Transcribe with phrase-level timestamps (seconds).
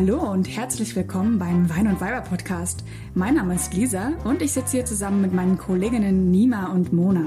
[0.00, 2.84] Hallo und herzlich willkommen beim Wein und Weiber Podcast.
[3.12, 7.26] Mein Name ist Lisa und ich sitze hier zusammen mit meinen Kolleginnen Nima und Mona.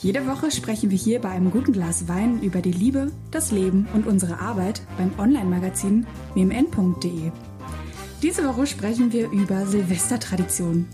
[0.00, 3.86] Jede Woche sprechen wir hier bei einem guten Glas Wein über die Liebe, das Leben
[3.92, 7.32] und unsere Arbeit beim Online-Magazin wmn.de.
[8.22, 10.88] Diese Woche sprechen wir über Silvestertraditionen.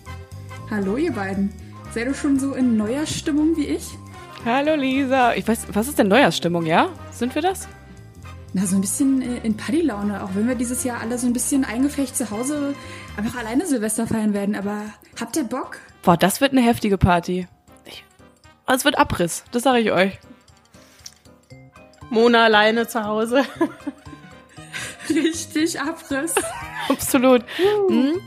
[0.73, 1.53] Hallo ihr beiden,
[1.93, 3.97] seid ihr schon so in Neujahrsstimmung wie ich?
[4.45, 5.35] Hallo Lisa.
[5.35, 6.89] Ich weiß, was ist denn Neujahrsstimmung, ja?
[7.13, 7.69] Sind wir das?
[8.55, 11.33] Na, so ein bisschen äh, in Partylaune, auch wenn wir dieses Jahr alle so ein
[11.33, 12.75] bisschen eingefecht zu Hause
[13.17, 14.55] einfach alleine Silvester feiern werden.
[14.55, 14.83] Aber
[15.19, 15.79] habt ihr Bock?
[16.03, 17.49] Boah, das wird eine heftige Party.
[17.87, 18.05] Ich,
[18.67, 20.19] es wird Abriss, das sage ich euch.
[22.11, 23.43] Mona alleine zu Hause.
[25.09, 26.35] Richtig Abriss.
[26.91, 27.43] Absolut.
[27.89, 28.21] Mhm.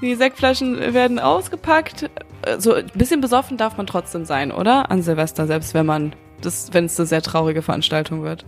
[0.00, 2.10] Die Sektflaschen werden ausgepackt.
[2.58, 4.90] So ein bisschen besoffen darf man trotzdem sein, oder?
[4.90, 8.44] An Silvester, selbst wenn man das, wenn es eine sehr traurige Veranstaltung wird.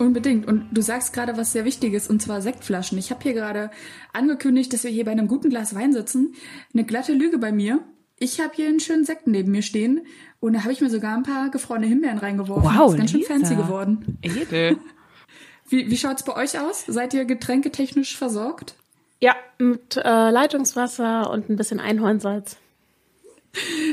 [0.00, 0.46] Unbedingt.
[0.48, 2.96] Und du sagst gerade was sehr Wichtiges, und zwar Sektflaschen.
[2.96, 3.70] Ich habe hier gerade
[4.14, 6.34] angekündigt, dass wir hier bei einem guten Glas Wein sitzen.
[6.72, 7.80] Eine glatte Lüge bei mir.
[8.18, 10.06] Ich habe hier einen schönen Sekt neben mir stehen
[10.40, 12.64] und da habe ich mir sogar ein paar gefrorene Himbeeren reingeworfen.
[12.64, 13.34] Wow, das ist ganz schön Lisa.
[13.34, 14.18] fancy geworden.
[14.22, 14.78] Edel.
[15.68, 16.84] Wie, wie schaut's bei euch aus?
[16.88, 18.74] Seid ihr getränketechnisch versorgt?
[19.20, 22.56] Ja, mit äh, Leitungswasser und ein bisschen Einhornsalz.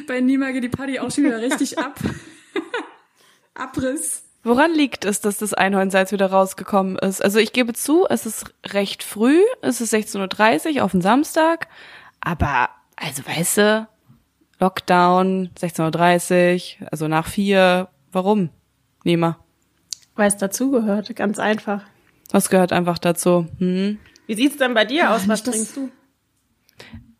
[0.08, 2.00] Bei Nima geht die Party auch schon wieder richtig ab.
[3.54, 4.24] Abriss.
[4.48, 7.22] Woran liegt es, dass das Einhornsalz wieder rausgekommen ist?
[7.22, 11.68] Also ich gebe zu, es ist recht früh, es ist 16.30 Uhr auf den Samstag,
[12.22, 13.88] aber also weißt du,
[14.62, 18.50] Lockdown, 16.30 Uhr, also nach vier, warum?
[19.04, 19.38] Nehmer.
[20.16, 21.84] Weil es dazugehört, ganz einfach.
[22.32, 23.48] Das gehört einfach dazu.
[23.60, 24.00] Hm.
[24.28, 25.28] Wie sieht's denn bei dir Ja, aus?
[25.28, 25.90] Was trinkst du?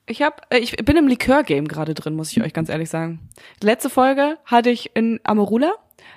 [0.06, 3.28] Ich hab, äh, ich bin im Likör-Game gerade drin, muss ich euch ganz ehrlich sagen.
[3.62, 5.74] Letzte Folge hatte ich in Amarula.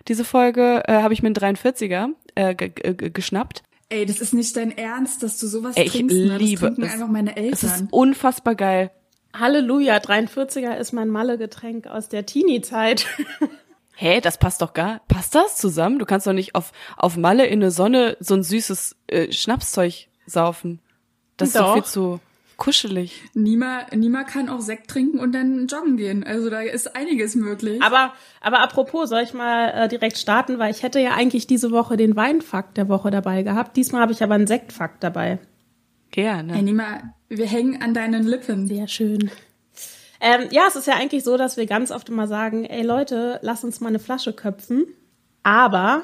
[0.09, 3.63] Diese Folge äh, habe ich mir einen 43er äh, ge ge geschnappt.
[3.89, 6.17] Ey, das ist nicht dein Ernst, dass du sowas Ey, ich trinkst.
[6.17, 6.29] ne?
[6.29, 6.93] Das liebe trinken es.
[6.93, 7.89] einfach meine Es ist Eltern.
[7.91, 8.91] unfassbar geil.
[9.37, 13.07] Halleluja, 43er ist mein Malle-Getränk aus der Teenie-Zeit.
[13.97, 15.01] Hä, das passt doch gar.
[15.09, 15.99] Passt das zusammen?
[15.99, 20.07] Du kannst doch nicht auf, auf Malle in der Sonne so ein süßes äh, Schnapszeug
[20.27, 20.81] saufen.
[21.37, 21.75] Das ist doch Doch.
[21.75, 22.21] viel zu
[22.61, 23.23] kuschelig.
[23.35, 26.23] Nima, Nima kann auch Sekt trinken und dann joggen gehen.
[26.23, 27.83] Also da ist einiges möglich.
[27.83, 31.73] Aber, aber apropos, soll ich mal äh, direkt starten, weil ich hätte ja eigentlich diese
[31.73, 33.77] Woche den Weinfakt der Woche dabei gehabt.
[33.77, 35.41] Diesmal habe ich aber einen Sektfakt dabei.
[36.13, 36.53] Gerne.
[36.53, 38.69] Hey Nima, wir hängen an deinen Lippen.
[38.69, 39.31] Sehr schön.
[40.21, 43.39] Ähm, ja, es ist ja eigentlich so, dass wir ganz oft immer sagen, ey Leute,
[43.43, 44.85] lass uns mal eine Flasche köpfen.
[45.43, 46.03] Aber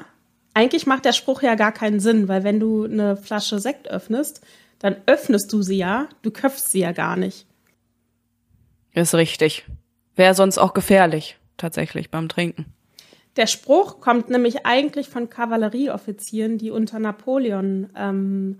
[0.55, 4.41] eigentlich macht der Spruch ja gar keinen Sinn, weil wenn du eine Flasche Sekt öffnest,
[4.79, 7.45] dann öffnest du sie ja, du köpfst sie ja gar nicht.
[8.93, 9.65] Ist richtig.
[10.15, 12.65] Wäre sonst auch gefährlich, tatsächlich, beim Trinken.
[13.35, 18.59] Der Spruch kommt nämlich eigentlich von Kavallerieoffizieren, die unter Napoleon ähm,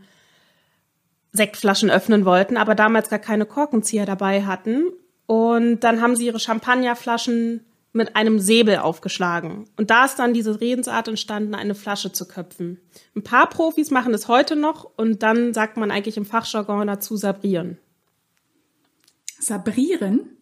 [1.32, 4.92] Sektflaschen öffnen wollten, aber damals gar keine Korkenzieher dabei hatten.
[5.26, 7.66] Und dann haben sie ihre Champagnerflaschen
[7.98, 9.66] mit einem Säbel aufgeschlagen.
[9.76, 12.80] Und da ist dann diese Redensart entstanden, eine Flasche zu köpfen.
[13.16, 17.18] Ein paar Profis machen es heute noch und dann sagt man eigentlich im Fachjargon dazu
[17.18, 17.78] sabrieren.
[19.40, 20.38] Sabrieren?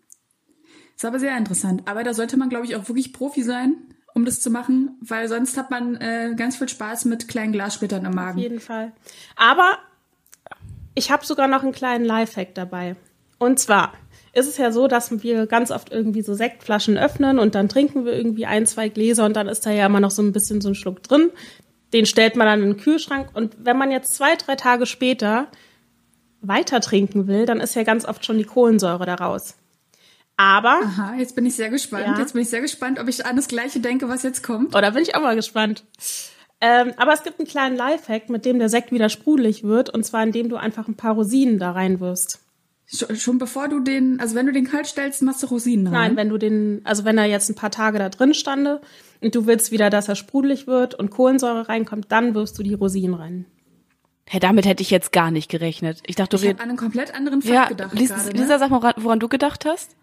[0.95, 1.83] Ist aber sehr interessant.
[1.85, 3.75] Aber da sollte man, glaube ich, auch wirklich Profi sein,
[4.13, 8.05] um das zu machen, weil sonst hat man äh, ganz viel Spaß mit kleinen Glassplittern
[8.05, 8.39] im Auf Magen.
[8.39, 8.93] jeden Fall.
[9.35, 9.79] Aber
[10.93, 12.95] ich habe sogar noch einen kleinen Lifehack dabei.
[13.37, 13.93] Und zwar
[14.35, 18.05] ist es ja so, dass wir ganz oft irgendwie so Sektflaschen öffnen und dann trinken
[18.05, 20.59] wir irgendwie ein, zwei Gläser und dann ist da ja immer noch so ein bisschen
[20.61, 21.31] so ein Schluck drin.
[21.93, 25.47] Den stellt man dann in den Kühlschrank und wenn man jetzt zwei, drei Tage später
[26.41, 29.55] weiter trinken will, dann ist ja ganz oft schon die Kohlensäure daraus.
[30.37, 32.05] Aber, Aha, jetzt bin ich sehr gespannt.
[32.05, 32.19] Ja.
[32.19, 34.75] Jetzt bin ich sehr gespannt, ob ich an das Gleiche denke, was jetzt kommt.
[34.75, 35.85] oh, da bin ich auch mal gespannt.
[36.59, 40.03] Ähm, aber es gibt einen kleinen Lifehack, mit dem der Sekt wieder sprudelig wird und
[40.05, 42.44] zwar indem du einfach ein paar Rosinen da reinwirfst.
[42.87, 45.93] Schon, schon bevor du den, also wenn du den kalt stellst, machst du Rosinen rein.
[45.93, 48.81] Nein, wenn du den, also wenn er jetzt ein paar Tage da drin stande
[49.21, 52.75] und du willst wieder, dass er sprudelig wird und Kohlensäure reinkommt, dann wirfst du die
[52.75, 53.45] Rosinen rein.
[54.27, 56.01] Hey, damit hätte ich jetzt gar nicht gerechnet.
[56.05, 58.31] Ich dachte, du Ich an einen komplett anderen Fakt Ja, gedacht Lisa, gerade.
[58.31, 58.59] Lisa, Ne?
[58.59, 59.95] sag mal, woran, du gedacht hast?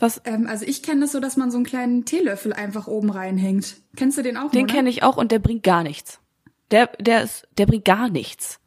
[0.00, 0.20] Was?
[0.24, 3.76] Ähm, also ich kenne das so, dass man so einen kleinen Teelöffel einfach oben reinhängt.
[3.96, 4.50] Kennst du den auch?
[4.50, 6.20] Den kenne ich auch und der bringt gar nichts.
[6.70, 8.60] Der, der ist, der bringt gar nichts.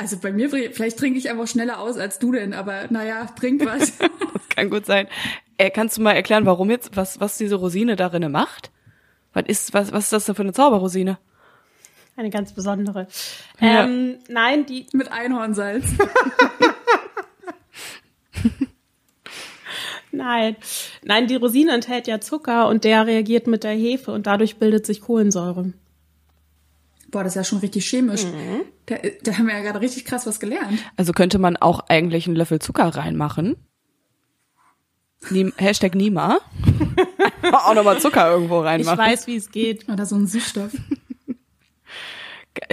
[0.00, 3.66] Also bei mir, vielleicht trinke ich einfach schneller aus als du denn, aber naja, bringt
[3.66, 3.92] was.
[4.32, 5.06] Das kann gut sein.
[5.56, 8.72] Äh, kannst du mal erklären, warum jetzt, was, was diese Rosine darin macht?
[9.32, 11.18] Was ist, was, was ist das denn für eine Zauberrosine?
[12.16, 13.06] Eine ganz besondere.
[13.60, 13.84] Ja.
[13.84, 15.84] Ähm, nein, die, Mit Einhornsalz.
[20.12, 20.56] nein,
[21.04, 24.86] nein, die Rosine enthält ja Zucker und der reagiert mit der Hefe und dadurch bildet
[24.86, 25.72] sich Kohlensäure.
[27.10, 28.24] Boah, das ist ja schon richtig chemisch.
[28.24, 28.62] Mhm.
[28.86, 30.78] Da, da haben wir ja gerade richtig krass was gelernt.
[30.96, 33.56] Also könnte man auch eigentlich einen Löffel Zucker reinmachen.
[35.30, 36.38] Niem, Hashtag Nima.
[37.52, 39.00] auch nochmal Zucker irgendwo reinmachen.
[39.00, 39.88] Ich weiß, wie es geht.
[39.88, 40.72] Oder so ein Süßstoff.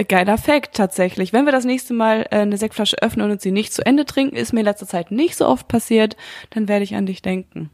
[0.08, 1.32] Geiler Fact tatsächlich.
[1.32, 4.36] Wenn wir das nächste Mal äh, eine Sektflasche öffnen und sie nicht zu Ende trinken,
[4.36, 6.16] ist mir in letzter Zeit nicht so oft passiert,
[6.50, 7.70] dann werde ich an dich denken.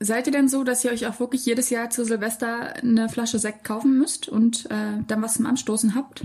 [0.00, 3.38] Seid ihr denn so, dass ihr euch auch wirklich jedes Jahr zu Silvester eine Flasche
[3.38, 6.24] Sekt kaufen müsst und äh, dann was zum Anstoßen habt?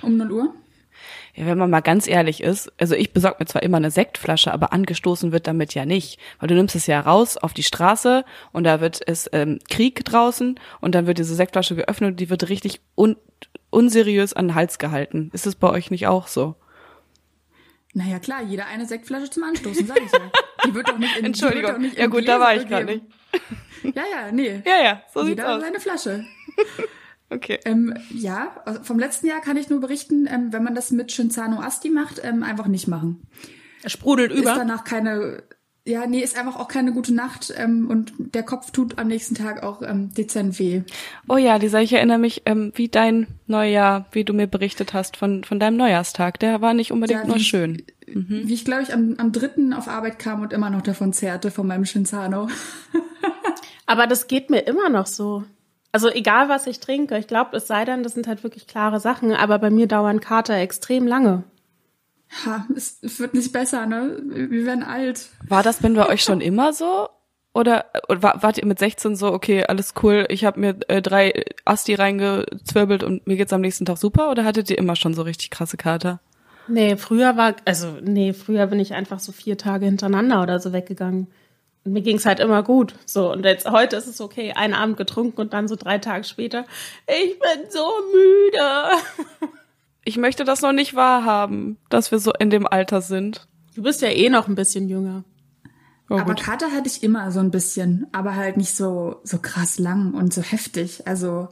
[0.00, 0.54] Um 0 Uhr?
[1.34, 4.52] Ja, wenn man mal ganz ehrlich ist, also ich besorge mir zwar immer eine Sektflasche,
[4.52, 6.18] aber angestoßen wird damit ja nicht.
[6.38, 10.04] Weil du nimmst es ja raus auf die Straße und da wird es ähm, Krieg
[10.04, 13.16] draußen und dann wird diese Sektflasche geöffnet und die wird richtig un
[13.70, 15.30] unseriös an den Hals gehalten.
[15.32, 16.56] Ist es bei euch nicht auch so?
[17.94, 20.18] Naja, klar, jeder eine Sektflasche zum Anstoßen, sag ich ja.
[20.66, 21.62] Die wird doch nicht in Entschuldigung.
[21.62, 23.04] Die wird doch nicht ja gut, da war ich gerade nicht.
[23.82, 24.62] Ja, ja, nee.
[24.64, 25.60] Ja, ja, so Jeder sieht's aus.
[25.62, 26.24] seine Flasche.
[27.30, 27.58] Okay.
[27.64, 31.12] Ähm, ja, also vom letzten Jahr kann ich nur berichten, ähm, wenn man das mit
[31.12, 33.26] Shinzano Asti macht, ähm, einfach nicht machen.
[33.82, 34.54] Es sprudelt Ist über.
[34.54, 35.42] danach keine,
[35.84, 39.34] ja, nee, ist einfach auch keine gute Nacht ähm, und der Kopf tut am nächsten
[39.34, 40.82] Tag auch ähm, dezent weh.
[41.28, 45.16] Oh ja, Lisa, ich erinnere mich, ähm, wie dein Neujahr, wie du mir berichtet hast
[45.16, 46.38] von, von deinem Neujahrstag.
[46.38, 47.82] Der war nicht unbedingt Ja, nur schön.
[48.06, 51.50] Wie ich, glaube ich, am, am dritten auf Arbeit kam und immer noch davon zerrte
[51.50, 52.48] von meinem Shinzano.
[53.86, 55.44] Aber das geht mir immer noch so.
[55.90, 59.00] Also egal, was ich trinke, ich glaube, es sei denn, das sind halt wirklich klare
[59.00, 61.44] Sachen, aber bei mir dauern Kater extrem lange.
[62.44, 64.18] Ha, es, wird nicht besser, ne?
[64.24, 65.28] Wir werden alt.
[65.48, 67.08] War das denn bei euch schon immer so?
[67.54, 71.02] Oder, oder war- wart ihr mit 16 so, okay, alles cool, ich habe mir äh,
[71.02, 74.30] drei Asti reingezwirbelt und mir geht's am nächsten Tag super?
[74.30, 76.20] Oder hattet ihr immer schon so richtig krasse Kater?
[76.68, 80.72] Nee, früher war, also nee, früher bin ich einfach so vier Tage hintereinander oder so
[80.72, 81.26] weggegangen.
[81.84, 82.94] Und mir ging's halt immer gut.
[83.04, 86.24] So, und jetzt heute ist es okay, einen Abend getrunken und dann so drei Tage
[86.24, 86.64] später,
[87.06, 89.50] ich bin so müde.
[90.04, 93.46] Ich möchte das noch nicht wahrhaben, dass wir so in dem Alter sind.
[93.74, 95.24] Du bist ja eh noch ein bisschen jünger.
[96.10, 96.42] Oh, aber gut.
[96.42, 100.34] Kater hatte ich immer so ein bisschen, aber halt nicht so, so krass lang und
[100.34, 101.06] so heftig.
[101.06, 101.48] Also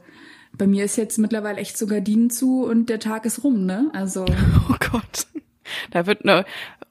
[0.53, 3.89] bei mir ist jetzt mittlerweile echt so Gardinen zu und der Tag ist rum, ne?
[3.93, 4.25] Also
[4.69, 5.27] Oh Gott.
[5.91, 6.45] Da wird ne,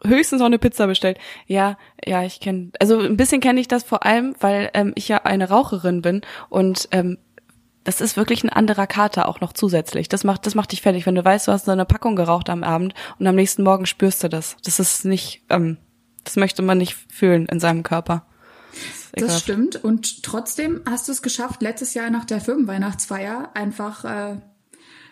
[0.05, 1.19] höchstens noch eine Pizza bestellt.
[1.47, 5.09] Ja, ja, ich kenne, also ein bisschen kenne ich das vor allem, weil ähm, ich
[5.09, 7.19] ja eine Raucherin bin und ähm,
[7.85, 10.09] das ist wirklich ein anderer Kater auch noch zusätzlich.
[10.09, 12.51] Das macht, das macht dich fertig, wenn du weißt, du hast so eine Packung geraucht
[12.51, 14.57] am Abend und am nächsten Morgen spürst du das.
[14.65, 15.79] Das ist nicht, ähm,
[16.25, 18.27] das möchte man nicht fühlen in seinem Körper.
[19.13, 19.43] das ekelhaft.
[19.43, 19.85] stimmt.
[19.85, 24.37] Und trotzdem hast du es geschafft, letztes Jahr nach der Firmenweihnachtsfeier einfach äh,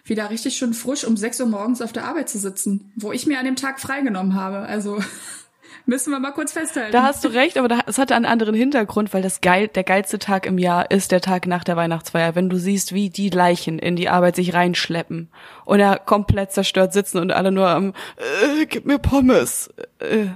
[0.04, 3.26] wieder richtig schön frisch um 6 Uhr morgens auf der Arbeit zu sitzen, wo ich
[3.26, 4.58] mir an dem Tag freigenommen habe.
[4.58, 5.00] Also
[5.88, 6.92] müssen wir mal kurz festhalten.
[6.92, 10.18] Da hast du recht, aber es hatte einen anderen Hintergrund, weil das geil, der geilste
[10.18, 13.78] Tag im Jahr ist der Tag nach der Weihnachtsfeier, wenn du siehst, wie die Leichen
[13.78, 15.30] in die Arbeit sich reinschleppen
[15.64, 20.26] und da komplett zerstört sitzen und alle nur am äh, gib mir Pommes äh,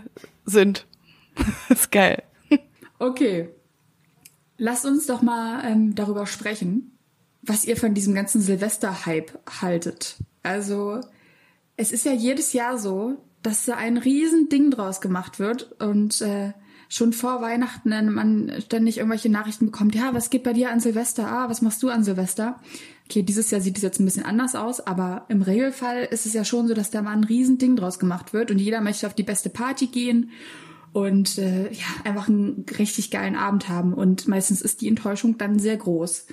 [0.46, 0.86] sind.
[1.68, 2.22] ist geil.
[2.98, 3.50] Okay.
[4.56, 6.96] Lasst uns doch mal ähm, darüber sprechen,
[7.42, 10.16] was ihr von diesem ganzen Silvester-Hype haltet.
[10.42, 11.00] Also,
[11.76, 16.20] es ist ja jedes Jahr so, dass da ein riesen Ding draus gemacht wird und
[16.20, 16.52] äh,
[16.88, 20.80] schon vor Weihnachten dann man ständig irgendwelche Nachrichten bekommt, ja, was geht bei dir an
[20.80, 21.26] Silvester?
[21.26, 22.60] Ah, was machst du an Silvester?
[23.08, 26.34] Okay, dieses Jahr sieht es jetzt ein bisschen anders aus, aber im Regelfall ist es
[26.34, 29.06] ja schon so, dass da mal ein riesen Ding draus gemacht wird und jeder möchte
[29.06, 30.30] auf die beste Party gehen
[30.92, 33.94] und äh, ja, einfach einen richtig geilen Abend haben.
[33.94, 36.26] Und meistens ist die Enttäuschung dann sehr groß.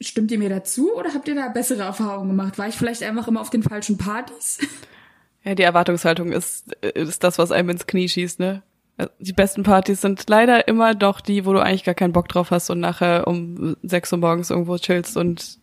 [0.00, 2.58] Stimmt ihr mir dazu oder habt ihr da bessere Erfahrungen gemacht?
[2.58, 4.58] War ich vielleicht einfach immer auf den falschen Partys?
[5.44, 8.62] Ja, die Erwartungshaltung ist, ist das, was einem ins Knie schießt, ne?
[9.18, 12.50] Die besten Partys sind leider immer doch die, wo du eigentlich gar keinen Bock drauf
[12.50, 15.58] hast und nachher um sechs Uhr morgens irgendwo chillst und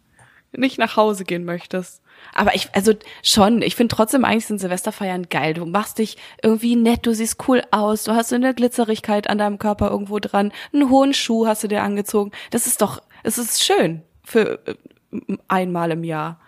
[0.51, 2.01] nicht nach Hause gehen möchtest.
[2.33, 2.93] Aber ich, also
[3.23, 5.53] schon, ich finde trotzdem eigentlich sind Silvesterfeiern geil.
[5.53, 9.37] Du machst dich irgendwie nett, du siehst cool aus, du hast so eine Glitzerigkeit an
[9.37, 12.31] deinem Körper irgendwo dran, einen hohen Schuh hast du dir angezogen.
[12.51, 14.75] Das ist doch, es ist schön für äh,
[15.47, 16.39] einmal im Jahr.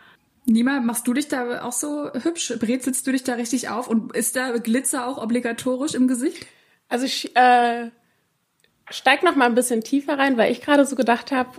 [0.45, 2.53] Nima, machst du dich da auch so hübsch?
[2.59, 3.87] Brezelst du dich da richtig auf?
[3.87, 6.45] Und ist da Glitzer auch obligatorisch im Gesicht?
[6.89, 7.89] Also ich äh,
[8.89, 11.49] steig noch mal ein bisschen tiefer rein, weil ich gerade so gedacht habe,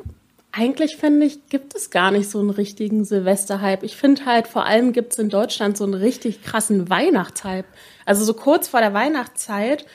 [0.53, 3.87] eigentlich finde ich, gibt es gar nicht so einen richtigen Silvesterhype.
[3.87, 7.69] Ich finde halt, vor allem gibt es in Deutschland so einen richtig krassen Weihnachtshype.
[8.05, 9.87] Also so kurz vor der Weihnachtszeit,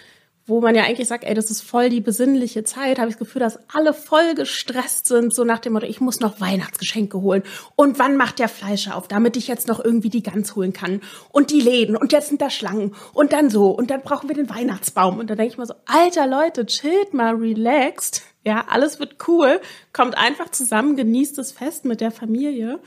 [0.48, 3.20] wo man ja eigentlich sagt, ey, das ist voll die besinnliche Zeit, habe ich das
[3.20, 7.44] Gefühl, dass alle voll gestresst sind, so nach dem Motto, ich muss noch Weihnachtsgeschenke holen.
[7.76, 11.02] Und wann macht der Fleischer auf, damit ich jetzt noch irgendwie die Gans holen kann?
[11.32, 12.96] Und die Läden, und jetzt sind da Schlangen.
[13.14, 15.20] Und dann so, und dann brauchen wir den Weihnachtsbaum.
[15.20, 18.24] Und dann denke ich mal so, alter Leute, chillt mal, relaxed.
[18.46, 19.60] Ja, alles wird cool.
[19.92, 22.80] Kommt einfach zusammen, genießt das Fest mit der Familie.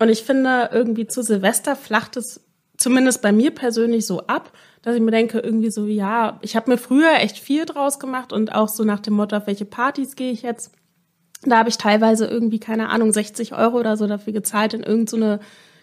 [0.00, 2.40] Und ich finde, irgendwie zu Silvester flacht es
[2.76, 4.52] zumindest bei mir persönlich so ab,
[4.82, 8.32] dass ich mir denke, irgendwie so, ja, ich habe mir früher echt viel draus gemacht
[8.32, 10.72] und auch so nach dem Motto, auf welche Partys gehe ich jetzt.
[11.42, 15.40] Da habe ich teilweise irgendwie, keine Ahnung, 60 Euro oder so dafür gezahlt, in irgendeine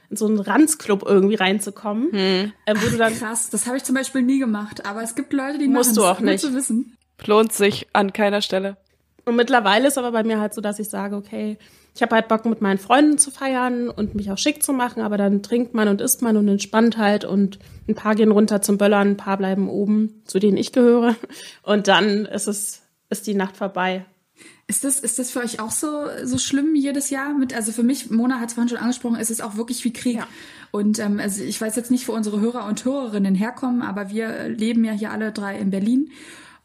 [0.10, 2.12] in so einen Ranzclub irgendwie reinzukommen.
[2.12, 2.54] Hm.
[2.66, 5.34] Äh, wo du dann Krass, das habe ich zum Beispiel nie gemacht, aber es gibt
[5.34, 6.42] Leute, die musst du auch nicht.
[6.42, 6.96] Zu wissen.
[7.26, 8.78] Lohnt sich an keiner Stelle.
[9.26, 11.58] Und mittlerweile ist aber bei mir halt so, dass ich sage, okay,
[11.96, 15.02] ich habe halt Bock mit meinen Freunden zu feiern und mich auch schick zu machen,
[15.02, 18.62] aber dann trinkt man und isst man und entspannt halt und ein paar gehen runter
[18.62, 21.16] zum Böllern, ein paar bleiben oben, zu denen ich gehöre.
[21.62, 24.06] Und dann ist es, ist die Nacht vorbei.
[24.66, 27.54] Ist das, ist das für euch auch so, so schlimm jedes Jahr mit?
[27.54, 30.16] Also für mich, Mona hat es vorhin schon angesprochen, ist es auch wirklich wie Krieg.
[30.16, 30.28] Ja.
[30.72, 34.48] Und ähm, also ich weiß jetzt nicht, wo unsere Hörer und Hörerinnen herkommen, aber wir
[34.50, 36.10] leben ja hier alle drei in Berlin.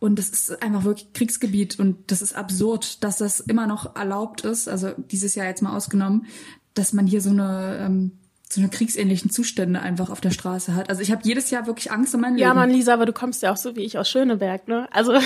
[0.00, 4.42] Und das ist einfach wirklich Kriegsgebiet und das ist absurd, dass das immer noch erlaubt
[4.42, 6.26] ist, also dieses Jahr jetzt mal ausgenommen,
[6.74, 8.12] dass man hier so eine ähm,
[8.50, 10.88] so eine kriegsähnlichen Zustände einfach auf der Straße hat.
[10.88, 12.42] Also ich habe jedes Jahr wirklich Angst um mein Leben.
[12.42, 14.88] Ja, Mann, Lisa, aber du kommst ja auch so wie ich aus Schöneberg, ne?
[14.90, 15.18] Also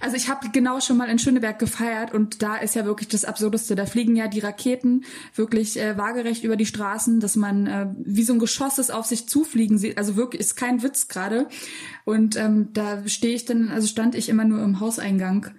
[0.00, 3.24] also ich habe genau schon mal in Schöneberg gefeiert und da ist ja wirklich das
[3.24, 3.74] Absurdeste.
[3.74, 8.22] Da fliegen ja die Raketen wirklich äh, waagerecht über die Straßen, dass man äh, wie
[8.22, 9.98] so ein Geschoss es auf sich zufliegen sieht.
[9.98, 11.48] Also wirklich ist kein Witz gerade.
[12.04, 15.50] Und ähm, da stehe ich dann, also stand ich immer nur im Hauseingang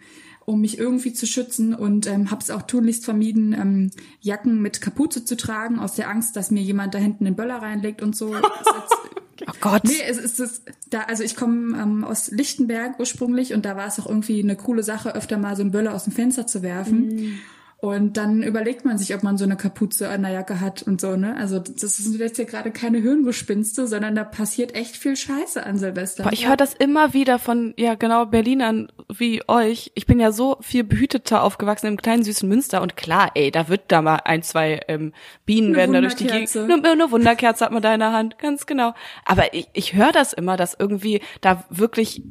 [0.45, 4.81] um mich irgendwie zu schützen und ähm, habe es auch tunlichst vermieden, ähm, Jacken mit
[4.81, 8.15] Kapuze zu tragen, aus der Angst, dass mir jemand da hinten den Böller reinlegt und
[8.15, 8.35] so.
[9.47, 9.83] Oh Gott.
[9.85, 13.87] Nee, es ist es da, also ich komme ähm, aus Lichtenberg ursprünglich und da war
[13.87, 16.61] es auch irgendwie eine coole Sache, öfter mal so einen Böller aus dem Fenster zu
[16.61, 17.07] werfen.
[17.07, 17.39] Mm.
[17.83, 21.01] Und dann überlegt man sich, ob man so eine Kapuze an der Jacke hat und
[21.01, 21.35] so, ne?
[21.35, 25.77] Also das sind jetzt ja gerade keine Hirngespinste, sondern da passiert echt viel Scheiße an
[25.77, 26.23] Silvester.
[26.23, 29.91] Boah, ich höre das immer wieder von, ja genau, Berlinern wie euch.
[29.95, 33.67] Ich bin ja so viel behüteter aufgewachsen im kleinen süßen Münster und klar, ey, da
[33.67, 35.11] wird da mal ein, zwei ähm,
[35.45, 36.55] Bienen eine werden da durch die Gegend.
[36.55, 38.93] Eine, eine Wunderkerze hat man da in der Hand, ganz genau.
[39.25, 42.23] Aber ich, ich höre das immer, dass irgendwie da wirklich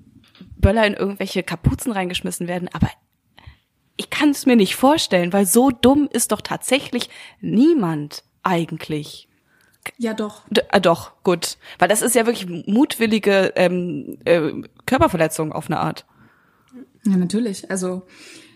[0.56, 2.88] Böller in irgendwelche Kapuzen reingeschmissen werden, aber
[4.02, 7.08] ich kann es mir nicht vorstellen, weil so dumm ist doch tatsächlich
[7.40, 9.28] niemand eigentlich.
[9.96, 10.42] Ja, doch.
[10.50, 11.56] D äh, doch, gut.
[11.78, 14.52] Weil das ist ja wirklich mutwillige ähm, äh,
[14.86, 16.04] Körperverletzung auf eine Art.
[17.04, 17.70] Ja, natürlich.
[17.70, 18.02] Also,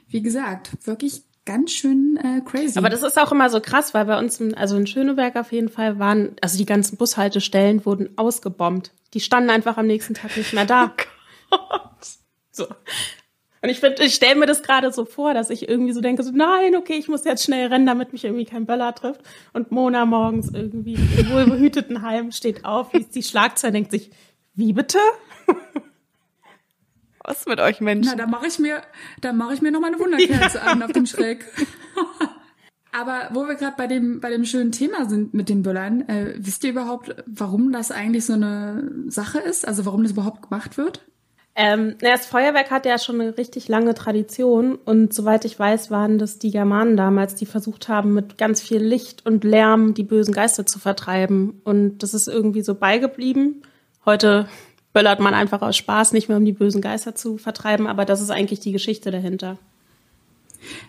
[0.09, 2.77] wie gesagt, wirklich ganz schön äh, crazy.
[2.79, 5.69] Aber das ist auch immer so krass, weil bei uns, also in Schöneberg auf jeden
[5.69, 8.93] Fall waren, also die ganzen Bushaltestellen wurden ausgebombt.
[9.15, 10.93] Die standen einfach am nächsten Tag nicht mehr da.
[11.49, 12.09] Oh Gott.
[12.51, 12.67] So.
[13.63, 16.23] Und ich finde, ich stelle mir das gerade so vor, dass ich irgendwie so denke,
[16.23, 19.23] so nein, okay, ich muss jetzt schnell rennen, damit mich irgendwie kein Böller trifft.
[19.53, 24.11] Und Mona morgens irgendwie im wohlbehüteten Heim steht auf, liest die Schlagzeile, denkt sich,
[24.55, 24.99] wie bitte?
[27.27, 28.13] Was mit euch Menschen?
[28.17, 28.83] Na, da mache ich mir,
[29.21, 30.65] da mache ich mir noch mal eine Wunderkerze ja.
[30.65, 31.45] an auf dem Schreck.
[32.93, 36.35] Aber wo wir gerade bei dem bei dem schönen Thema sind mit den Böllern, äh,
[36.39, 39.67] wisst ihr überhaupt, warum das eigentlich so eine Sache ist?
[39.67, 41.05] Also warum das überhaupt gemacht wird?
[41.59, 46.19] Ähm, das Feuerwerk hat ja schon eine richtig lange Tradition und soweit ich weiß, waren
[46.19, 50.35] das die Germanen damals, die versucht haben, mit ganz viel Licht und Lärm die bösen
[50.35, 51.63] Geister zu vertreiben.
[51.65, 53.63] Und das ist irgendwie so beigeblieben.
[54.05, 54.49] Heute
[54.93, 58.21] böllert man einfach aus Spaß, nicht mehr um die bösen Geister zu vertreiben, aber das
[58.21, 59.57] ist eigentlich die Geschichte dahinter.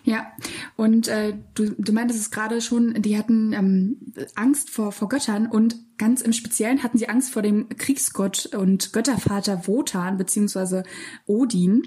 [0.04, 0.32] Ja,
[0.76, 3.96] und äh, du, du meintest es gerade schon, die hatten ähm,
[4.34, 8.92] Angst vor, vor Göttern und ganz im Speziellen hatten sie Angst vor dem Kriegsgott und
[8.92, 10.84] Göttervater Wotan beziehungsweise
[11.26, 11.82] Odin,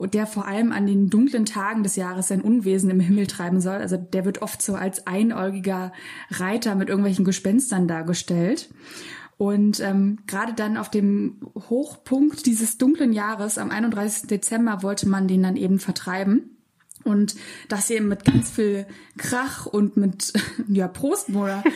[0.00, 3.76] der vor allem an den dunklen Tagen des Jahres sein Unwesen im Himmel treiben soll.
[3.76, 5.92] Also der wird oft so als einäugiger
[6.30, 8.70] Reiter mit irgendwelchen Gespenstern dargestellt.
[9.36, 14.28] Und ähm, gerade dann auf dem Hochpunkt dieses dunklen Jahres, am 31.
[14.28, 16.53] Dezember, wollte man den dann eben vertreiben.
[17.04, 17.36] Und
[17.68, 18.86] das eben mit ganz viel
[19.18, 20.32] Krach und mit,
[20.68, 21.62] ja, Prost, Mona.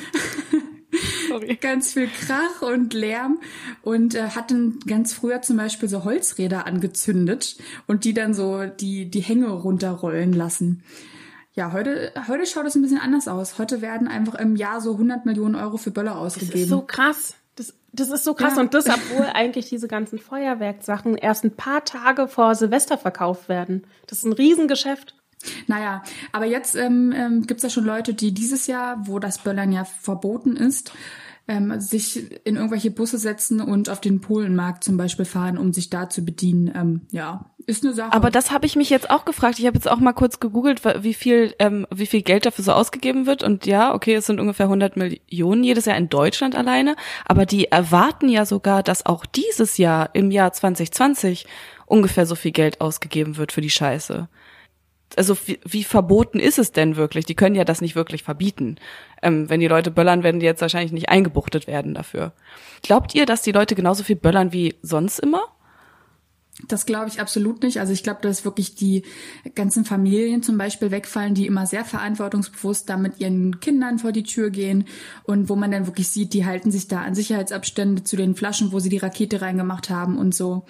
[1.60, 3.38] ganz viel Krach und Lärm
[3.82, 7.56] und äh, hatten ganz früher zum Beispiel so Holzräder angezündet
[7.86, 10.82] und die dann so die, die Hänge runterrollen lassen.
[11.54, 13.58] Ja, heute, heute schaut es ein bisschen anders aus.
[13.58, 16.52] Heute werden einfach im Jahr so 100 Millionen Euro für Böller ausgegeben.
[16.52, 17.34] Das ist so krass.
[17.56, 18.54] Das, das ist so krass.
[18.54, 18.62] Ja.
[18.62, 23.84] Und das, obwohl eigentlich diese ganzen Feuerwerksachen erst ein paar Tage vor Silvester verkauft werden.
[24.06, 25.16] Das ist ein Riesengeschäft.
[25.66, 26.02] Naja,
[26.32, 29.72] aber jetzt ähm, ähm, gibt es ja schon Leute, die dieses Jahr, wo das Böllern
[29.72, 30.92] ja verboten ist,
[31.48, 35.88] ähm, sich in irgendwelche Busse setzen und auf den Polenmarkt zum Beispiel fahren, um sich
[35.88, 36.70] da zu bedienen.
[36.74, 38.12] Ähm, ja, ist eine Sache.
[38.12, 39.58] Aber das habe ich mich jetzt auch gefragt.
[39.58, 42.72] Ich habe jetzt auch mal kurz gegoogelt, wie viel, ähm, wie viel Geld dafür so
[42.72, 43.42] ausgegeben wird.
[43.42, 46.96] Und ja, okay, es sind ungefähr 100 Millionen jedes Jahr in Deutschland alleine.
[47.24, 51.46] Aber die erwarten ja sogar, dass auch dieses Jahr, im Jahr 2020,
[51.86, 54.28] ungefähr so viel Geld ausgegeben wird für die Scheiße.
[55.16, 57.24] Also wie, wie verboten ist es denn wirklich?
[57.24, 58.76] Die können ja das nicht wirklich verbieten.
[59.22, 62.32] Ähm, wenn die Leute böllern, werden die jetzt wahrscheinlich nicht eingebuchtet werden dafür.
[62.82, 65.42] Glaubt ihr, dass die Leute genauso viel böllern wie sonst immer?
[66.66, 67.78] Das glaube ich absolut nicht.
[67.78, 69.04] Also ich glaube, dass wirklich die
[69.54, 74.24] ganzen Familien zum Beispiel wegfallen, die immer sehr verantwortungsbewusst da mit ihren Kindern vor die
[74.24, 74.86] Tür gehen
[75.22, 78.72] und wo man dann wirklich sieht, die halten sich da an Sicherheitsabstände zu den Flaschen,
[78.72, 80.64] wo sie die Rakete reingemacht haben und so.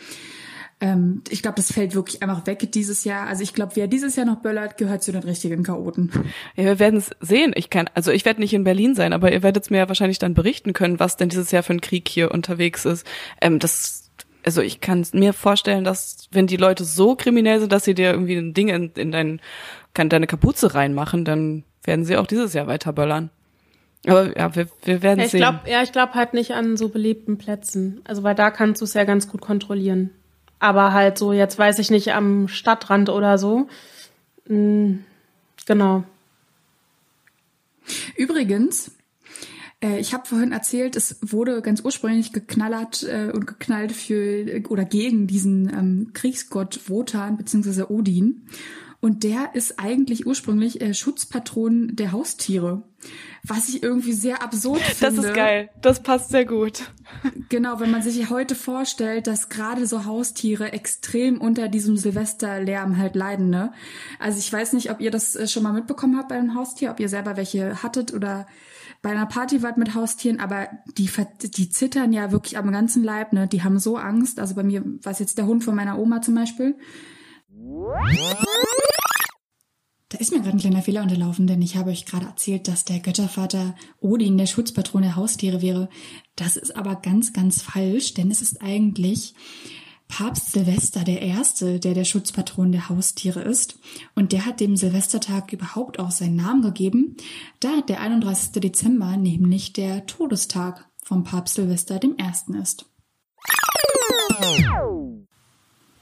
[0.81, 3.27] Ähm, ich glaube, das fällt wirklich einfach weg dieses Jahr.
[3.27, 6.11] Also ich glaube, wer dieses Jahr noch böllert, gehört zu den richtigen Chaoten.
[6.55, 7.53] Ja, wir werden es sehen.
[7.57, 9.89] Ich kann, also ich werde nicht in Berlin sein, aber ihr werdet es mir ja
[9.89, 13.07] wahrscheinlich dann berichten können, was denn dieses Jahr für ein Krieg hier unterwegs ist.
[13.41, 14.05] Ähm, das
[14.45, 18.13] also ich kann mir vorstellen, dass wenn die Leute so kriminell sind, dass sie dir
[18.13, 19.41] irgendwie ein Ding in, in dein,
[19.93, 23.31] kann deine Kapuze reinmachen, dann werden sie auch dieses Jahr weiter böllern.
[24.07, 25.41] Aber ja, wir, wir werden ja, ich sehen.
[25.41, 28.01] Glaub, ja, ich glaube halt nicht an so belebten Plätzen.
[28.05, 30.11] Also weil da kannst du es ja ganz gut kontrollieren.
[30.61, 33.69] Aber halt so, jetzt weiß ich nicht, am Stadtrand oder so.
[34.47, 35.05] Mhm,
[35.67, 36.05] genau.
[38.17, 38.91] Übrigens,
[39.83, 44.85] äh, ich habe vorhin erzählt, es wurde ganz ursprünglich geknallert äh, und geknallt für oder
[44.85, 47.85] gegen diesen ähm, Kriegsgott Wotan bzw.
[47.85, 48.47] Odin.
[49.01, 52.83] Und der ist eigentlich ursprünglich äh, Schutzpatron der Haustiere.
[53.45, 55.17] Was ich irgendwie sehr absurd finde.
[55.17, 55.71] Das ist geil.
[55.81, 56.83] Das passt sehr gut.
[57.49, 63.15] Genau, wenn man sich heute vorstellt, dass gerade so Haustiere extrem unter diesem Silvesterlärm halt
[63.15, 63.73] leiden, ne?
[64.19, 66.91] Also ich weiß nicht, ob ihr das äh, schon mal mitbekommen habt bei einem Haustier,
[66.91, 68.49] ob ihr selber welche hattet oder
[69.01, 71.09] bei einer Party wart mit Haustieren, aber die,
[71.45, 73.47] die zittern ja wirklich am ganzen Leib, ne?
[73.47, 74.41] Die haben so Angst.
[74.41, 76.75] Also bei mir war es jetzt der Hund von meiner Oma zum Beispiel.
[80.11, 82.85] Da ist mir gerade ein kleiner Fehler unterlaufen, denn ich habe euch gerade erzählt, dass
[82.85, 85.91] der Göttervater Odin der Schutzpatron der Haustiere wäre.
[86.35, 89.35] Das ist aber ganz, ganz falsch, denn es ist eigentlich
[90.09, 93.79] Papst Silvester der Erste, der der Schutzpatron der Haustiere ist.
[94.15, 97.17] Und der hat dem Silvestertag überhaupt auch seinen Namen gegeben,
[97.61, 98.53] da der 31.
[98.53, 102.87] Dezember nämlich der Todestag vom Papst Silvester dem Ersten ist.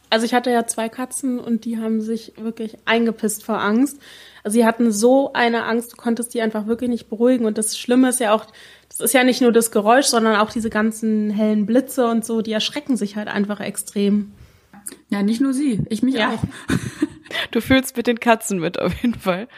[0.08, 3.98] Also ich hatte ja zwei Katzen und die haben sich wirklich eingepisst vor Angst.
[4.44, 7.44] Also sie hatten so eine Angst, du konntest die einfach wirklich nicht beruhigen.
[7.44, 8.46] Und das Schlimme ist ja auch,
[8.88, 12.42] das ist ja nicht nur das Geräusch, sondern auch diese ganzen hellen Blitze und so,
[12.42, 14.32] die erschrecken sich halt einfach extrem.
[15.08, 16.30] Ja, nicht nur sie, ich mich ja.
[16.30, 16.42] auch.
[17.50, 19.48] Du fühlst mit den Katzen mit auf jeden Fall.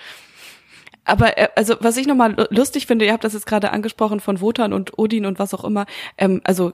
[1.05, 4.41] Aber äh, also was ich nochmal lustig finde, ihr habt das jetzt gerade angesprochen von
[4.41, 5.87] Wotan und Odin und was auch immer.
[6.17, 6.73] Ähm, also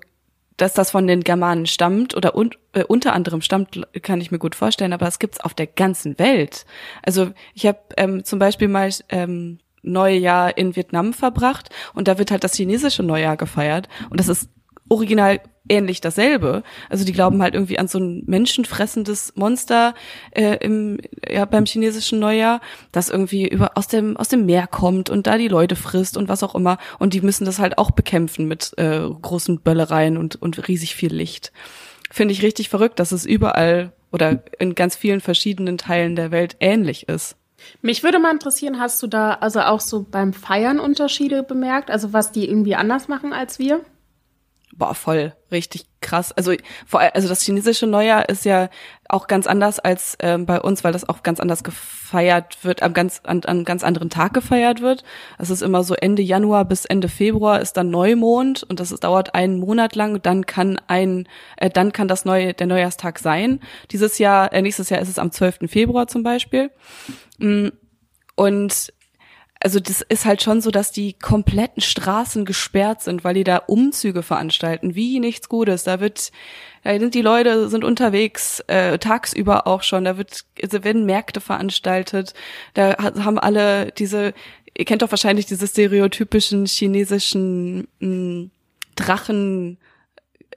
[0.56, 4.38] dass das von den Germanen stammt oder un, äh, unter anderem stammt, kann ich mir
[4.38, 6.64] gut vorstellen, aber es gibt's auf der ganzen Welt.
[7.02, 12.30] Also ich habe ähm, zum Beispiel mal ähm, Neujahr in Vietnam verbracht und da wird
[12.30, 14.48] halt das chinesische Neujahr gefeiert und das ist
[14.88, 16.62] original ähnlich dasselbe.
[16.90, 19.94] Also die glauben halt irgendwie an so ein menschenfressendes Monster
[20.32, 22.60] äh, im, ja, beim chinesischen Neujahr,
[22.92, 26.28] das irgendwie über aus dem aus dem Meer kommt und da die Leute frisst und
[26.28, 26.78] was auch immer.
[26.98, 31.14] Und die müssen das halt auch bekämpfen mit äh, großen Böllereien und und riesig viel
[31.14, 31.52] Licht.
[32.10, 36.56] Finde ich richtig verrückt, dass es überall oder in ganz vielen verschiedenen Teilen der Welt
[36.60, 37.36] ähnlich ist.
[37.80, 41.90] Mich würde mal interessieren, hast du da also auch so beim Feiern Unterschiede bemerkt?
[41.90, 43.80] Also was die irgendwie anders machen als wir?
[44.76, 46.32] Boah, voll, richtig krass.
[46.32, 46.52] Also
[46.84, 48.70] vor also das chinesische Neujahr ist ja
[49.08, 52.92] auch ganz anders als ähm, bei uns, weil das auch ganz anders gefeiert wird, am
[52.92, 55.04] ganz an, an ganz anderen Tag gefeiert wird.
[55.38, 59.04] Es ist immer so Ende Januar bis Ende Februar ist dann Neumond und das ist,
[59.04, 60.20] dauert einen Monat lang.
[60.22, 63.60] Dann kann ein, äh, dann kann das neue der Neujahrstag sein.
[63.92, 65.68] Dieses Jahr, äh, nächstes Jahr ist es am 12.
[65.68, 66.72] Februar zum Beispiel.
[67.38, 67.68] Mm,
[68.34, 68.92] und
[69.64, 73.56] also das ist halt schon so, dass die kompletten Straßen gesperrt sind, weil die da
[73.56, 75.84] Umzüge veranstalten, wie nichts Gutes.
[75.84, 76.32] Da wird,
[76.82, 80.04] da sind die Leute sind unterwegs, äh, tagsüber auch schon.
[80.04, 82.34] Da wird, also werden Märkte veranstaltet.
[82.74, 84.34] Da haben alle diese,
[84.76, 88.50] ihr kennt doch wahrscheinlich diese stereotypischen chinesischen mh, mm,
[88.96, 89.78] Drachen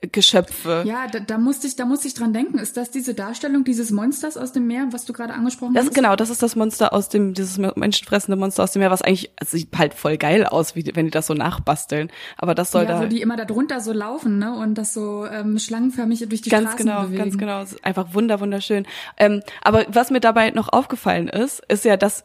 [0.02, 0.84] Geschöpfe.
[0.86, 2.60] Ja, da, da musste ich, da musste ich dran denken.
[2.60, 5.96] Ist das diese Darstellung dieses Monsters aus dem Meer, was du gerade angesprochen das, hast?
[5.96, 9.32] Genau, das ist das Monster aus dem, dieses menschenfressende Monster aus dem Meer, was eigentlich
[9.38, 12.12] also sieht halt voll geil aus, wie wenn die das so nachbasteln.
[12.38, 13.02] Aber das soll ja, da.
[13.02, 14.54] wo die immer da drunter so laufen, ne?
[14.56, 17.18] Und das so ähm, schlangenförmig durch die ganz Straßen genau, bewegen.
[17.18, 17.82] Ganz genau, ganz genau.
[17.84, 18.86] Einfach wunder, wunderschön.
[19.18, 22.24] Ähm, aber was mir dabei noch aufgefallen ist, ist ja, dass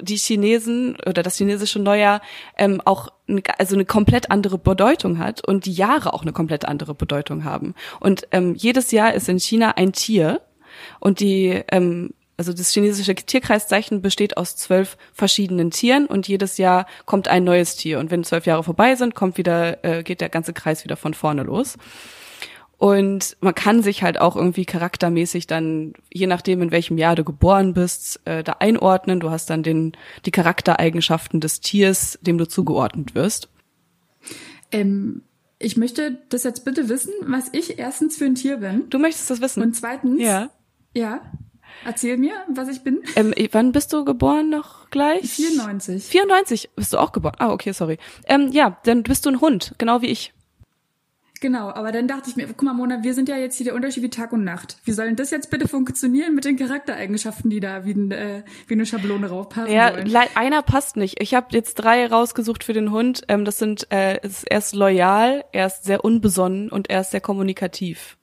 [0.00, 2.20] die Chinesen oder das chinesische Neujahr
[2.56, 6.66] ähm, auch eine, also eine komplett andere Bedeutung hat und die Jahre auch eine komplett
[6.66, 7.74] andere Bedeutung haben.
[8.00, 10.40] Und ähm, jedes Jahr ist in China ein Tier
[11.00, 16.86] und die ähm, also das chinesische Tierkreiszeichen besteht aus zwölf verschiedenen Tieren und jedes Jahr
[17.06, 17.98] kommt ein neues Tier.
[17.98, 21.14] Und wenn zwölf Jahre vorbei sind, kommt wieder, äh, geht der ganze Kreis wieder von
[21.14, 21.78] vorne los.
[22.78, 27.24] Und man kann sich halt auch irgendwie charaktermäßig dann, je nachdem, in welchem Jahr du
[27.24, 29.18] geboren bist, äh, da einordnen.
[29.20, 29.92] Du hast dann den,
[30.26, 33.48] die Charaktereigenschaften des Tiers, dem du zugeordnet wirst.
[34.72, 35.22] Ähm,
[35.58, 38.90] ich möchte das jetzt bitte wissen, was ich erstens für ein Tier bin.
[38.90, 39.62] Du möchtest das wissen?
[39.62, 40.50] Und zweitens, ja.
[40.94, 41.20] Ja.
[41.84, 43.02] Erzähl mir, was ich bin.
[43.16, 45.30] Ähm, wann bist du geboren noch gleich?
[45.30, 46.04] 94.
[46.04, 47.36] 94 bist du auch geboren.
[47.38, 47.98] Ah, okay, sorry.
[48.26, 50.32] Ähm, ja, dann bist du ein Hund, genau wie ich.
[51.40, 53.74] Genau, aber dann dachte ich mir, guck mal, Mona, wir sind ja jetzt hier der
[53.74, 54.78] Unterschied wie Tag und Nacht.
[54.84, 58.74] Wie soll denn das jetzt bitte funktionieren mit den Charaktereigenschaften, die da wie, äh, wie
[58.74, 60.06] eine Schablone raufpassen Ja, sollen?
[60.06, 61.20] le- einer passt nicht.
[61.20, 63.22] Ich habe jetzt drei rausgesucht für den Hund.
[63.28, 67.20] Ähm, das sind, äh, er ist loyal, er ist sehr unbesonnen und er ist sehr
[67.20, 68.16] kommunikativ.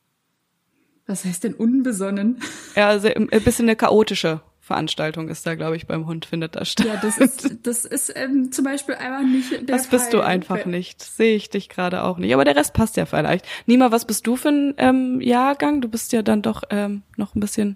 [1.05, 2.39] Was heißt denn unbesonnen?
[2.75, 6.63] Ja, also ein bisschen eine chaotische Veranstaltung ist da, glaube ich, beim Hund findet da
[6.63, 6.85] statt.
[6.85, 10.21] Ja, das ist, das ist ähm, zum Beispiel einfach nicht der Das bist Fall.
[10.21, 11.03] du einfach nicht.
[11.03, 12.33] Sehe ich dich gerade auch nicht.
[12.33, 13.45] Aber der Rest passt ja vielleicht.
[13.65, 15.81] Nima, was bist du für ein ähm, Jahrgang?
[15.81, 17.75] Du bist ja dann doch ähm, noch ein bisschen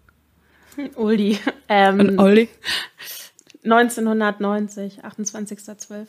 [0.95, 1.37] Uldi.
[1.69, 2.47] Ähm, ein Olli.
[3.65, 6.05] 1990, 28.12.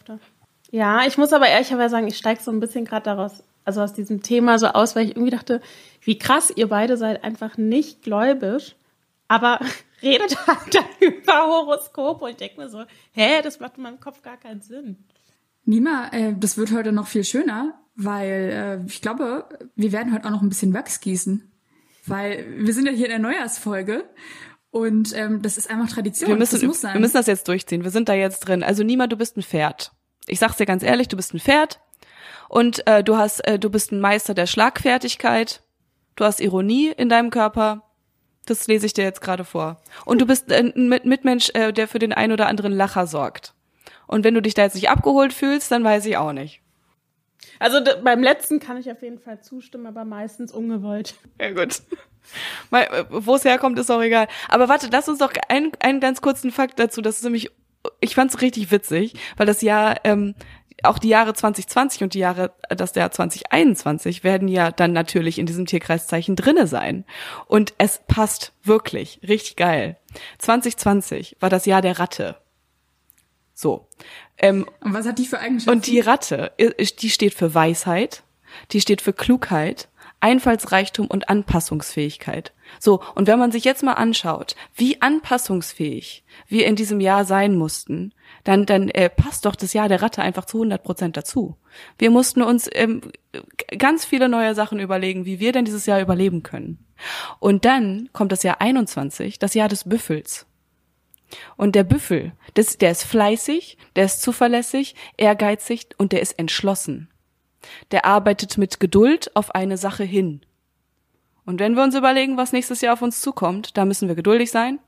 [0.71, 3.93] Ja, ich muss aber ehrlicherweise sagen, ich steige so ein bisschen gerade daraus, also aus
[3.93, 5.61] diesem Thema so aus, weil ich irgendwie dachte,
[6.03, 8.77] wie krass, ihr beide seid einfach nicht gläubisch,
[9.27, 9.59] aber
[10.03, 14.01] redet halt dann über Horoskop und ich denke mir so, hä, das macht in meinem
[14.01, 15.05] Kopf gar keinen Sinn.
[15.65, 20.27] Nima, äh, das wird heute noch viel schöner, weil äh, ich glaube, wir werden heute
[20.27, 21.51] auch noch ein bisschen Wachs gießen.
[22.07, 24.09] Weil wir sind ja hier in der Neujahrsfolge
[24.71, 26.31] und ähm, das ist einfach Tradition.
[26.31, 26.95] Wir müssen, das muss sein.
[26.95, 27.85] wir müssen das jetzt durchziehen.
[27.85, 28.63] Wir sind da jetzt drin.
[28.63, 29.93] Also Nima, du bist ein Pferd.
[30.27, 31.81] Ich sag's dir ganz ehrlich, du bist ein Pferd
[32.49, 35.63] und äh, du hast, äh, du bist ein Meister der Schlagfertigkeit.
[36.17, 37.88] Du hast Ironie in deinem Körper.
[38.51, 39.81] Das lese ich dir jetzt gerade vor.
[40.05, 43.55] Und du bist ein Mit- Mitmensch, äh, der für den ein oder anderen Lacher sorgt.
[44.07, 46.61] Und wenn du dich da jetzt nicht abgeholt fühlst, dann weiß ich auch nicht.
[47.61, 51.15] Also beim letzten kann ich auf jeden Fall zustimmen, aber meistens ungewollt.
[51.41, 51.83] Ja, gut.
[52.73, 54.29] Äh, Wo es herkommt, ist auch egal.
[54.51, 57.01] Aber warte, lass uns doch einen, einen ganz kurzen Fakt dazu.
[57.01, 57.51] Das ist nämlich,
[58.01, 60.35] ich fand es richtig witzig, weil das Jahr, ähm,
[60.85, 65.47] auch die Jahre 2020 und die Jahre, das Jahr 2021 werden ja dann natürlich in
[65.47, 67.05] diesem Tierkreiszeichen drinne sein.
[67.47, 69.97] Und es passt wirklich, richtig geil.
[70.39, 72.37] 2020 war das Jahr der Ratte.
[73.55, 73.89] So.
[74.39, 75.71] Ähm, und was hat die für Eigenschaften?
[75.71, 76.53] und die Ratte,
[77.01, 78.23] die steht für Weisheit,
[78.71, 79.89] die steht für Klugheit,
[80.21, 82.53] Einfallsreichtum und Anpassungsfähigkeit.
[82.79, 87.57] So, und wenn man sich jetzt mal anschaut, wie anpassungsfähig wir in diesem Jahr sein
[87.57, 88.13] mussten,
[88.45, 91.57] dann, dann äh, passt doch das Jahr der Ratte einfach zu 100 Prozent dazu.
[91.99, 93.01] Wir mussten uns ähm,
[93.77, 96.87] ganz viele neue Sachen überlegen, wie wir denn dieses Jahr überleben können.
[97.39, 100.47] Und dann kommt das Jahr 21, das Jahr des Büffels.
[101.57, 107.11] Und der Büffel, das, der ist fleißig, der ist zuverlässig, ehrgeizig und der ist entschlossen.
[107.91, 110.41] Der arbeitet mit Geduld auf eine Sache hin.
[111.45, 114.51] Und wenn wir uns überlegen, was nächstes Jahr auf uns zukommt, da müssen wir geduldig
[114.51, 114.79] sein.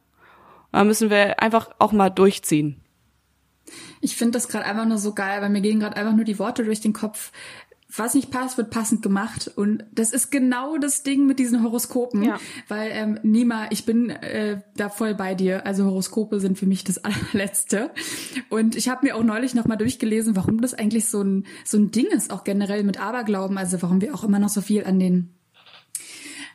[0.73, 2.81] Da müssen wir einfach auch mal durchziehen.
[4.01, 6.39] Ich finde das gerade einfach nur so geil, weil mir gehen gerade einfach nur die
[6.39, 7.33] Worte durch den Kopf.
[7.97, 9.51] Was nicht passt, wird passend gemacht.
[9.57, 12.23] Und das ist genau das Ding mit diesen Horoskopen.
[12.23, 12.39] Ja.
[12.69, 15.67] Weil, ähm, Nima, ich bin äh, da voll bei dir.
[15.67, 17.91] Also Horoskope sind für mich das allerletzte.
[18.49, 21.91] Und ich habe mir auch neulich nochmal durchgelesen, warum das eigentlich so ein, so ein
[21.91, 23.59] Ding ist, auch generell mit Aberglauben.
[23.59, 25.35] Also warum wir auch immer noch so viel an den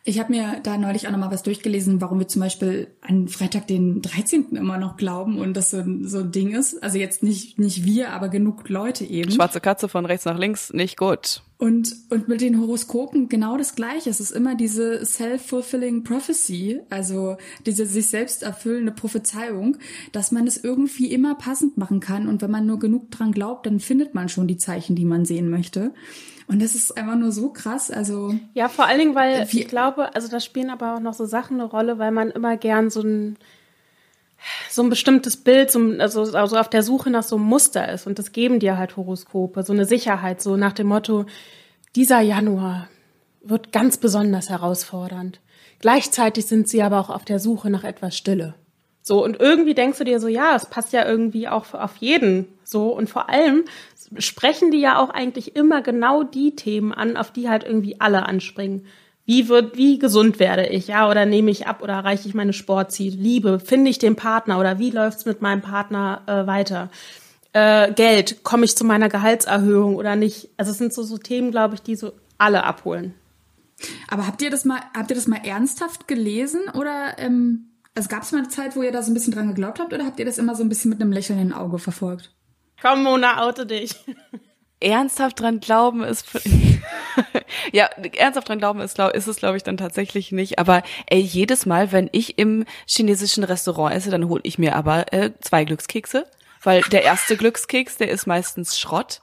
[0.08, 3.66] ich habe mir da neulich auch nochmal was durchgelesen, warum wir zum Beispiel an Freitag
[3.66, 4.56] den 13.
[4.56, 6.82] immer noch glauben und das so, ein- so ein Ding ist.
[6.84, 9.32] Also jetzt nicht, nicht wir, aber genug Leute eben.
[9.32, 11.42] Schwarze Katze von rechts nach links, nicht gut.
[11.58, 14.10] Und, und mit den Horoskopen genau das Gleiche.
[14.12, 19.78] Es ist immer diese self-fulfilling prophecy, also diese sich selbst erfüllende Prophezeiung,
[20.12, 22.28] dass man es irgendwie immer passend machen kann.
[22.28, 25.26] Und wenn man nur genug dran glaubt, dann findet man schon die Zeichen, die man
[25.26, 25.94] sehen möchte.
[26.48, 27.90] Und das ist einfach nur so krass.
[27.92, 31.14] Also Ja, vor allen Dingen, weil Wie- ich glaube, also da spielen aber auch noch
[31.14, 33.38] so Sachen eine Rolle, weil man immer gern so ein
[34.70, 38.06] so ein bestimmtes Bild, so, also, also auf der Suche nach so einem Muster ist.
[38.06, 41.26] Und das geben dir halt Horoskope, so eine Sicherheit, so nach dem Motto,
[41.96, 42.90] dieser Januar
[43.42, 45.40] wird ganz besonders herausfordernd.
[45.80, 48.54] Gleichzeitig sind sie aber auch auf der Suche nach etwas Stille.
[49.08, 52.48] So, und irgendwie denkst du dir so, ja, es passt ja irgendwie auch auf jeden.
[52.64, 53.66] So, und vor allem
[54.18, 58.26] sprechen die ja auch eigentlich immer genau die Themen an, auf die halt irgendwie alle
[58.26, 58.88] anspringen.
[59.24, 62.52] Wie wird, wie gesund werde ich, ja, oder nehme ich ab oder erreiche ich meine
[62.52, 63.16] Sportziele?
[63.16, 66.90] Liebe, finde ich den Partner oder wie läuft's mit meinem Partner äh, weiter?
[67.54, 70.50] Äh, Geld, komme ich zu meiner Gehaltserhöhung oder nicht?
[70.58, 73.14] Also es sind so, so Themen, glaube ich, die so alle abholen.
[74.08, 78.24] Aber habt ihr das mal, habt ihr das mal ernsthaft gelesen oder ähm, also gab
[78.24, 80.20] es mal eine Zeit, wo ihr da so ein bisschen dran geglaubt habt oder habt
[80.20, 82.36] ihr das immer so ein bisschen mit einem lächelnden Auge verfolgt?
[82.82, 83.96] Komm, Mona, oute dich.
[84.82, 86.28] ernsthaft dran glauben ist
[87.72, 87.86] ja
[88.18, 91.66] ernsthaft dran glauben ist, glaub, ist es glaube ich dann tatsächlich nicht aber ey jedes
[91.66, 96.26] Mal wenn ich im chinesischen Restaurant esse dann hole ich mir aber äh, zwei Glückskekse
[96.62, 99.22] weil der erste Glückskeks der ist meistens Schrott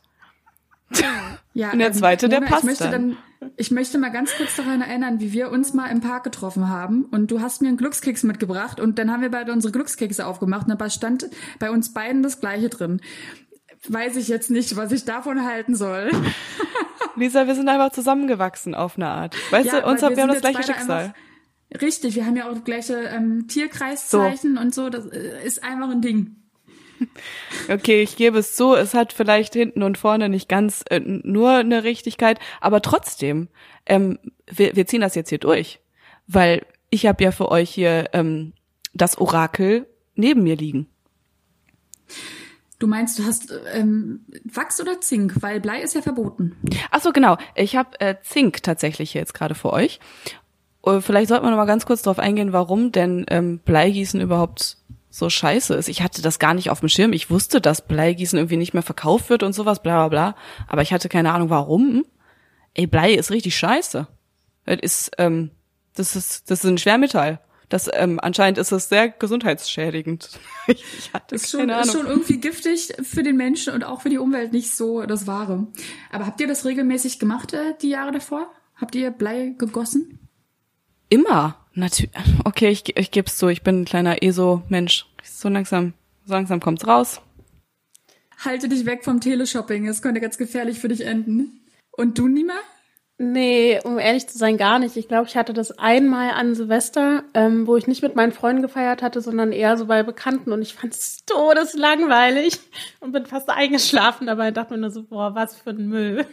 [1.54, 3.16] Ja, Und der ähm, zweite, der Mona, passt ich möchte dann.
[3.56, 7.04] Ich möchte mal ganz kurz daran erinnern, wie wir uns mal im Park getroffen haben
[7.06, 10.64] und du hast mir einen Glückskeks mitgebracht und dann haben wir beide unsere Glückskekse aufgemacht
[10.64, 11.28] und dabei stand
[11.58, 13.00] bei uns beiden das gleiche drin.
[13.88, 16.10] Weiß ich jetzt nicht, was ich davon halten soll.
[17.16, 20.40] Lisa wir sind einfach zusammengewachsen auf eine Art weißt du uns haben wir haben das
[20.40, 21.14] gleiche Schicksal
[21.80, 25.90] richtig, wir haben ja auch das gleiche ähm, Tierkreiszeichen und so, das äh, ist einfach
[25.90, 26.41] ein Ding.
[27.68, 31.50] Okay, ich gebe es zu, es hat vielleicht hinten und vorne nicht ganz äh, nur
[31.50, 33.48] eine Richtigkeit, aber trotzdem,
[33.86, 35.80] ähm, wir, wir ziehen das jetzt hier durch,
[36.26, 38.52] weil ich habe ja für euch hier ähm,
[38.94, 40.88] das Orakel neben mir liegen.
[42.78, 46.56] Du meinst, du hast ähm, Wachs oder Zink, weil Blei ist ja verboten.
[46.90, 47.36] Ach so, genau.
[47.54, 50.00] Ich habe äh, Zink tatsächlich jetzt gerade für euch.
[50.84, 54.78] Äh, Vielleicht sollten wir noch mal ganz kurz darauf eingehen, warum denn ähm, Bleigießen überhaupt
[55.12, 55.88] so scheiße ist.
[55.88, 57.12] Ich hatte das gar nicht auf dem Schirm.
[57.12, 60.36] Ich wusste, dass Bleigießen irgendwie nicht mehr verkauft wird und sowas, bla bla bla.
[60.66, 62.04] Aber ich hatte keine Ahnung, warum.
[62.72, 64.08] Ey, Blei ist richtig scheiße.
[64.64, 65.50] Das ist, ähm,
[65.94, 67.40] das ist, das ist ein Schwermetall.
[67.68, 70.30] Das, ähm, anscheinend ist es sehr gesundheitsschädigend.
[70.66, 74.18] ich, hatte Ist schon, ist schon irgendwie giftig für den Menschen und auch für die
[74.18, 75.66] Umwelt nicht so das Wahre.
[76.10, 78.50] Aber habt ihr das regelmäßig gemacht äh, die Jahre davor?
[78.76, 80.28] Habt ihr Blei gegossen?
[81.10, 81.61] Immer.
[81.74, 82.12] Natürlich.
[82.44, 83.48] Okay, ich, ich geb's zu.
[83.48, 85.06] Ich bin ein kleiner ESO-Mensch.
[85.22, 85.94] So langsam,
[86.26, 87.20] so langsam kommt's raus.
[88.44, 91.60] Halte dich weg vom Teleshopping, es könnte ganz gefährlich für dich enden.
[91.92, 92.54] Und du, Nima?
[93.18, 94.96] Nee, um ehrlich zu sein, gar nicht.
[94.96, 98.62] Ich glaube, ich hatte das einmal an Silvester, ähm, wo ich nicht mit meinen Freunden
[98.62, 102.58] gefeiert hatte, sondern eher so bei Bekannten und ich fand es todeslangweilig
[102.98, 106.26] und bin fast eingeschlafen dabei und dachte mir nur so, boah, was für ein Müll.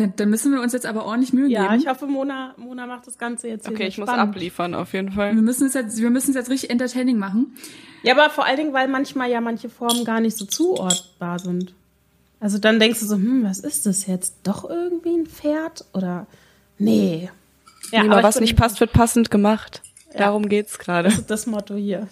[0.00, 1.80] Dann, dann müssen wir uns jetzt aber ordentlich Mühe Ja, geben.
[1.82, 4.30] ich hoffe, Mona, Mona macht das Ganze jetzt hier Okay, ich muss spannend.
[4.34, 5.34] abliefern auf jeden Fall.
[5.34, 7.54] wir müssen es jetzt, wir müssen es jetzt richtig entertaining machen.
[8.02, 11.74] Ja, aber vor allen Dingen, weil manchmal ja manche Formen gar nicht so zuordbar sind.
[12.40, 14.34] Also dann denkst du so, hm, was ist das jetzt?
[14.44, 15.84] Doch irgendwie ein Pferd?
[15.92, 16.26] Oder
[16.78, 17.28] nee.
[17.92, 19.82] Ja, Nima, aber was ich bin- nicht passt, wird passend gemacht.
[20.16, 21.10] Darum geht's gerade.
[21.10, 22.08] Das ist das Motto hier.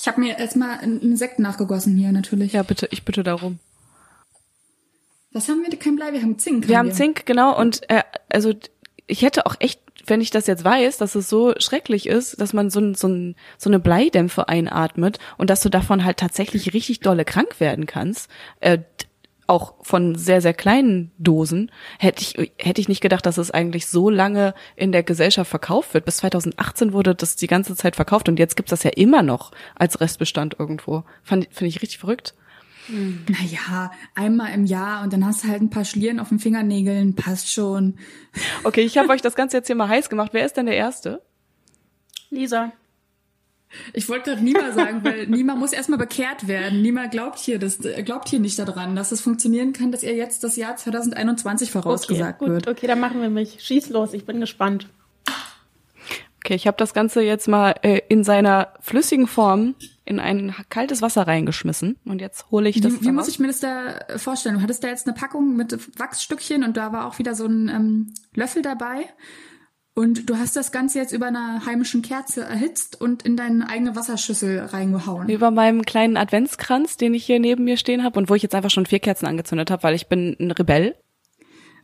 [0.00, 2.52] Ich habe mir erstmal einen Sekt nachgegossen hier natürlich.
[2.52, 3.58] Ja, bitte, ich bitte darum.
[5.32, 5.78] Was haben wir?
[5.78, 6.68] Kein Blei, wir haben Zink.
[6.68, 8.52] Wir haben Zink, genau, und äh, also
[9.06, 12.52] ich hätte auch echt, wenn ich das jetzt weiß, dass es so schrecklich ist, dass
[12.52, 16.72] man so, ein, so, ein, so eine Bleidämpfe einatmet und dass du davon halt tatsächlich
[16.74, 18.78] richtig dolle krank werden kannst, äh,
[19.46, 23.86] auch von sehr, sehr kleinen Dosen, hätte ich, hätte ich nicht gedacht, dass es eigentlich
[23.86, 26.04] so lange in der Gesellschaft verkauft wird.
[26.04, 29.52] Bis 2018 wurde das die ganze Zeit verkauft und jetzt gibt's das ja immer noch
[29.74, 31.04] als Restbestand irgendwo.
[31.22, 32.34] Fand- Finde ich richtig verrückt.
[32.88, 37.14] Naja, einmal im Jahr und dann hast du halt ein paar Schlieren auf den Fingernägeln,
[37.14, 37.98] passt schon.
[38.64, 40.30] Okay, ich habe euch das Ganze jetzt hier mal heiß gemacht.
[40.32, 41.22] Wer ist denn der Erste?
[42.30, 42.72] Lisa.
[43.92, 46.80] Ich wollte gerade Nima sagen, weil Nima muss erstmal bekehrt werden.
[46.80, 50.14] Nima glaubt hier, das, äh, glaubt hier nicht daran, dass es funktionieren kann, dass ihr
[50.14, 52.68] jetzt das Jahr 2021 vorausgesagt okay, gut, wird.
[52.68, 53.58] okay, dann machen wir mich.
[53.60, 54.88] Schieß los, ich bin gespannt.
[56.42, 59.74] Okay, ich habe das Ganze jetzt mal äh, in seiner flüssigen Form
[60.08, 63.00] in ein kaltes Wasser reingeschmissen und jetzt hole ich das.
[63.00, 64.56] Wie, wie muss ich mir das da äh, vorstellen?
[64.56, 67.68] Du hattest da jetzt eine Packung mit Wachsstückchen und da war auch wieder so ein
[67.68, 69.04] ähm, Löffel dabei.
[69.94, 73.96] Und du hast das Ganze jetzt über einer heimischen Kerze erhitzt und in deine eigene
[73.96, 75.28] Wasserschüssel reingehauen.
[75.28, 78.54] über meinem kleinen Adventskranz, den ich hier neben mir stehen habe und wo ich jetzt
[78.54, 80.94] einfach schon vier Kerzen angezündet habe, weil ich bin ein Rebell.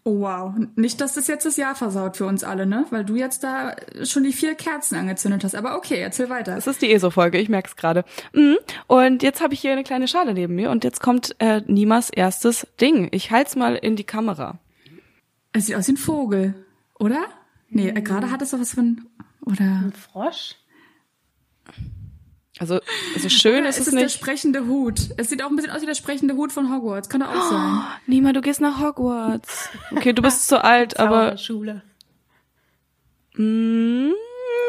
[0.06, 0.54] Oh wow.
[0.76, 2.84] Nicht, dass das jetzt das Jahr versaut für uns alle, ne?
[2.90, 5.54] Weil du jetzt da schon die vier Kerzen angezündet hast.
[5.54, 6.54] Aber okay, erzähl weiter.
[6.54, 8.04] Das ist die ESO-Folge, ich merk's gerade.
[8.34, 8.58] Mhm.
[8.86, 12.10] Und jetzt habe ich hier eine kleine Schale neben mir und jetzt kommt äh, Nimas
[12.10, 13.08] erstes Ding.
[13.12, 14.58] Ich halt's mal in die Kamera.
[15.52, 16.54] Es sieht aus wie ein Vogel,
[16.98, 17.24] oder?
[17.70, 19.06] Nee, äh, gerade hat es sowas von.
[19.40, 19.64] Oder.
[19.64, 20.56] Ein Frosch?
[22.64, 22.80] Also,
[23.14, 24.14] also schön Oder ist ist es es der nicht.
[24.14, 25.10] sprechende Hut?
[25.18, 27.10] Es sieht auch ein bisschen aus wie der sprechende Hut von Hogwarts.
[27.10, 27.82] Kann doch auch sein.
[28.06, 29.68] Nima, du gehst nach Hogwarts.
[29.94, 31.82] Okay, du bist zu alt, aber Schule.
[33.36, 34.12] Mm,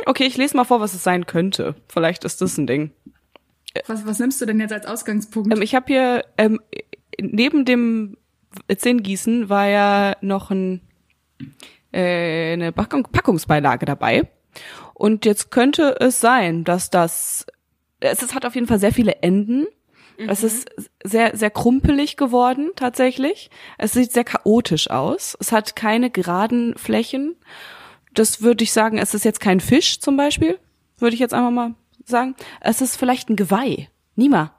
[0.08, 1.75] Okay, ich lese mal vor, was es sein könnte.
[1.88, 2.91] Vielleicht ist das ein Ding.
[3.88, 5.51] Was, was nimmst du denn jetzt als Ausgangspunkt?
[5.53, 6.60] Ähm, ich habe hier ähm,
[7.19, 8.17] neben dem
[8.75, 10.81] Zinngießen war ja noch ein,
[11.91, 14.29] äh, eine Packung, Packungsbeilage dabei.
[14.93, 17.45] Und jetzt könnte es sein, dass das
[18.11, 19.67] es ist, hat auf jeden Fall sehr viele Enden.
[20.17, 20.69] Es ist
[21.03, 23.49] sehr, sehr krumpelig geworden, tatsächlich.
[23.77, 25.35] Es sieht sehr chaotisch aus.
[25.41, 27.35] Es hat keine geraden Flächen.
[28.13, 30.57] Das würde ich sagen, es ist jetzt kein Fisch zum Beispiel.
[30.99, 32.35] Würde ich jetzt einfach mal sagen.
[32.61, 33.89] Es ist vielleicht ein Geweih.
[34.15, 34.53] Nima.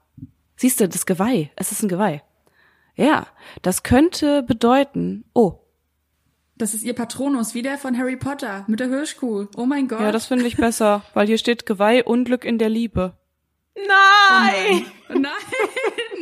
[0.57, 1.51] Siehst du, das Geweih.
[1.57, 2.23] Es ist ein Geweih.
[2.95, 3.27] Ja,
[3.63, 5.61] das könnte bedeuten, oh,
[6.59, 9.47] Das ist ihr Patronus, wie der von Harry Potter mit der Hirschkuh.
[9.57, 10.01] Oh mein Gott.
[10.01, 13.15] ja, das finde ich besser, weil hier steht Geweih, Unglück in der Liebe.
[13.77, 14.87] Nein!
[15.09, 15.23] Nein,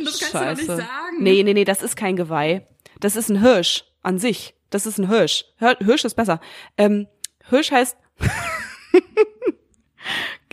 [0.03, 1.17] das kannst du doch nicht sagen.
[1.19, 2.67] Nee, nee, nee, das ist kein Geweih.
[2.99, 4.53] Das ist ein Hirsch an sich.
[4.69, 5.45] Das ist ein Hirsch.
[5.59, 6.39] Hirsch ist besser.
[6.77, 7.07] Ähm,
[7.49, 7.97] Hirsch heißt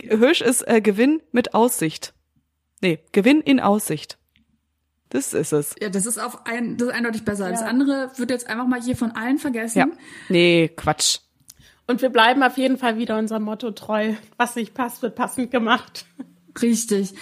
[0.01, 2.13] Hirsch ist äh, Gewinn mit Aussicht.
[2.81, 4.17] Nee, Gewinn in Aussicht.
[5.09, 5.75] Das ist es.
[5.79, 7.49] Ja, das ist auf ein, das ist eindeutig besser.
[7.49, 7.67] Das Ja.
[7.67, 9.77] andere wird jetzt einfach mal hier von allen vergessen.
[9.79, 9.87] Ja.
[10.29, 11.19] Nee, Quatsch.
[11.85, 14.13] Und wir bleiben auf jeden Fall wieder unserem Motto treu.
[14.37, 16.05] Was nicht passt, wird passend gemacht.
[16.61, 17.13] Richtig.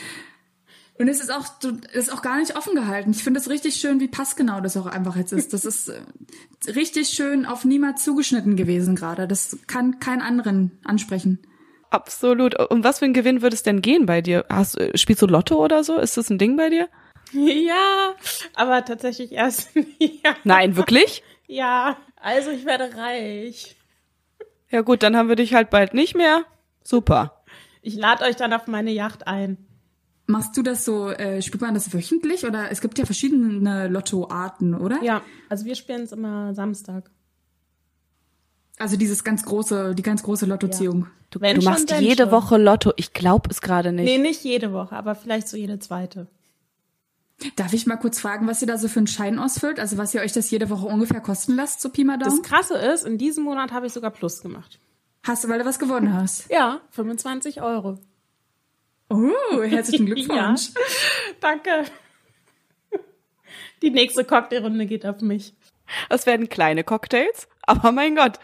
[0.97, 1.45] Und es ist auch,
[1.93, 3.11] es ist auch gar nicht offen gehalten.
[3.11, 5.51] Ich finde es richtig schön, wie passgenau das auch einfach jetzt ist.
[5.51, 6.01] Das ist äh,
[6.67, 9.27] richtig schön auf niemand zugeschnitten gewesen gerade.
[9.27, 11.39] Das kann keinen anderen ansprechen.
[11.89, 12.57] Absolut.
[12.71, 14.45] Um was für ein Gewinn würde es denn gehen bei dir?
[14.47, 15.97] Hast, äh, spielst du Lotto oder so?
[15.97, 16.87] Ist das ein Ding bei dir?
[17.33, 18.13] Ja,
[18.55, 19.69] aber tatsächlich erst.
[19.99, 20.35] ja.
[20.43, 21.23] Nein, wirklich?
[21.47, 23.77] ja, also ich werde reich.
[24.69, 26.43] Ja gut, dann haben wir dich halt bald nicht mehr.
[26.83, 27.40] Super.
[27.81, 29.57] Ich lade euch dann auf meine Yacht ein.
[30.27, 32.45] Machst du das so, äh, spielt man das wöchentlich?
[32.45, 35.03] Oder es gibt ja verschiedene Lottoarten, oder?
[35.03, 37.09] Ja, also wir spielen es immer Samstag.
[38.77, 41.07] Also dieses ganz große, die ganz große Lottoziehung.
[41.29, 42.31] Du, Wenn du schon, machst jede schon.
[42.31, 42.93] Woche Lotto.
[42.95, 44.05] Ich glaube es gerade nicht.
[44.05, 46.27] Nee, nicht jede Woche, aber vielleicht so jede zweite.
[47.55, 49.79] Darf ich mal kurz fragen, was ihr da so für einen Schein ausfüllt?
[49.79, 52.41] Also was ihr euch das jede Woche ungefähr kosten lasst, so Pi mal Das?
[52.41, 54.79] Krasse ist, in diesem Monat habe ich sogar Plus gemacht.
[55.23, 56.49] Hast du, weil du was gewonnen hast?
[56.49, 57.99] Ja, 25 Euro.
[59.09, 60.69] Oh, herzlichen Glückwunsch.
[61.39, 61.85] Danke.
[63.81, 65.53] Die nächste Cocktailrunde geht auf mich.
[66.09, 68.39] Es werden kleine Cocktails, aber mein Gott.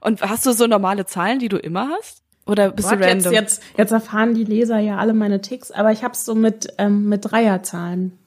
[0.00, 2.22] Und hast du so normale Zahlen, die du immer hast?
[2.46, 3.32] Oder bist Gott, du jetzt, random?
[3.32, 7.08] jetzt, jetzt erfahren die Leser ja alle meine Ticks, aber ich hab's so mit, ähm,
[7.08, 8.18] mit Dreierzahlen.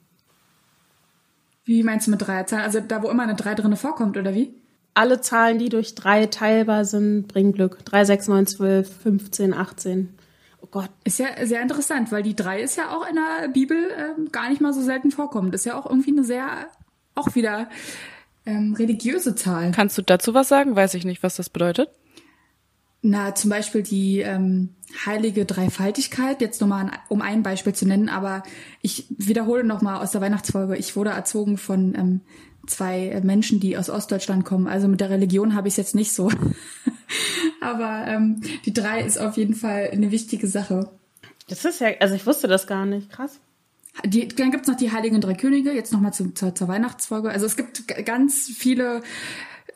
[1.66, 2.64] Wie meinst du mit Dreierzahlen?
[2.64, 4.56] Also da, wo immer eine Drei drinne vorkommt, oder wie?
[4.98, 7.86] Alle Zahlen, die durch drei teilbar sind, bringen Glück.
[7.86, 10.18] 3, 6, 9, 12, 15, 18.
[10.60, 10.90] Oh Gott.
[11.04, 14.50] Ist ja sehr interessant, weil die Drei ist ja auch in der Bibel ähm, gar
[14.50, 15.54] nicht mal so selten vorkommend.
[15.54, 16.48] Ist ja auch irgendwie eine sehr,
[17.14, 17.70] auch wieder
[18.48, 19.72] ähm, religiöse Zahl.
[19.72, 20.76] Kannst du dazu was sagen?
[20.76, 21.90] Weiß ich nicht, was das bedeutet.
[23.04, 24.70] Na, zum Beispiel die ähm,
[25.06, 28.42] heilige Dreifaltigkeit, jetzt nur mal ein, um ein Beispiel zu nennen, aber
[28.82, 32.22] ich wiederhole noch mal aus der Weihnachtsfolge, ich wurde erzogen von ähm,
[32.68, 34.68] zwei Menschen, die aus Ostdeutschland kommen.
[34.68, 36.30] Also mit der Religion habe ich es jetzt nicht so.
[37.62, 40.92] aber ähm, die drei ist auf jeden Fall eine wichtige Sache.
[41.50, 43.10] Das ist ja, also ich wusste das gar nicht.
[43.10, 43.40] Krass.
[44.06, 47.30] Die, dann gibt's noch die Heiligen Drei Könige, jetzt nochmal zu, zur, zur Weihnachtsfolge.
[47.30, 49.02] Also es gibt ganz viele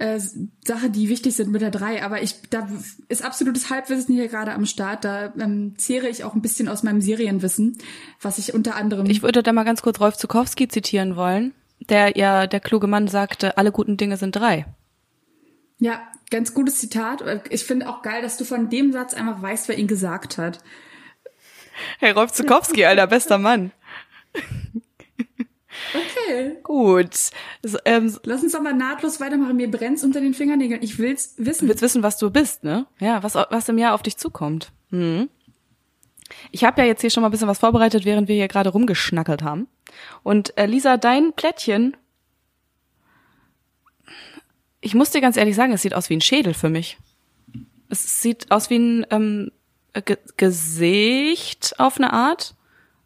[0.01, 0.19] äh,
[0.65, 2.67] Sachen, die wichtig sind mit der drei, aber ich, da
[3.07, 5.05] ist absolutes Halbwissen hier gerade am Start.
[5.05, 7.77] Da ähm, zehre ich auch ein bisschen aus meinem Serienwissen,
[8.21, 9.05] was ich unter anderem.
[9.07, 11.53] Ich würde da mal ganz kurz Rolf Zukowski zitieren wollen,
[11.89, 14.65] der ja, der kluge Mann sagte, alle guten Dinge sind drei.
[15.79, 17.23] ja, ganz gutes Zitat.
[17.49, 20.59] Ich finde auch geil, dass du von dem Satz einfach weißt, wer ihn gesagt hat.
[21.99, 23.71] Hey, Rolf Zukowski, alter, bester Mann.
[25.93, 26.57] Okay.
[26.63, 27.15] Gut.
[27.63, 29.55] So, ähm, Lass uns doch mal nahtlos weitermachen.
[29.55, 30.83] Mir brennt's unter den Fingernägeln.
[30.83, 31.67] Ich will's Du wissen.
[31.67, 32.85] willst wissen, was du bist, ne?
[32.99, 34.71] Ja, was, was im Jahr auf dich zukommt.
[34.89, 35.29] Hm.
[36.49, 38.69] Ich habe ja jetzt hier schon mal ein bisschen was vorbereitet, während wir hier gerade
[38.69, 39.67] rumgeschnackelt haben.
[40.23, 41.95] Und äh, Lisa, dein Plättchen,
[44.79, 46.97] ich muss dir ganz ehrlich sagen, es sieht aus wie ein Schädel für mich.
[47.89, 49.51] Es sieht aus wie ein ähm,
[49.93, 52.55] Ge Gesicht auf eine Art,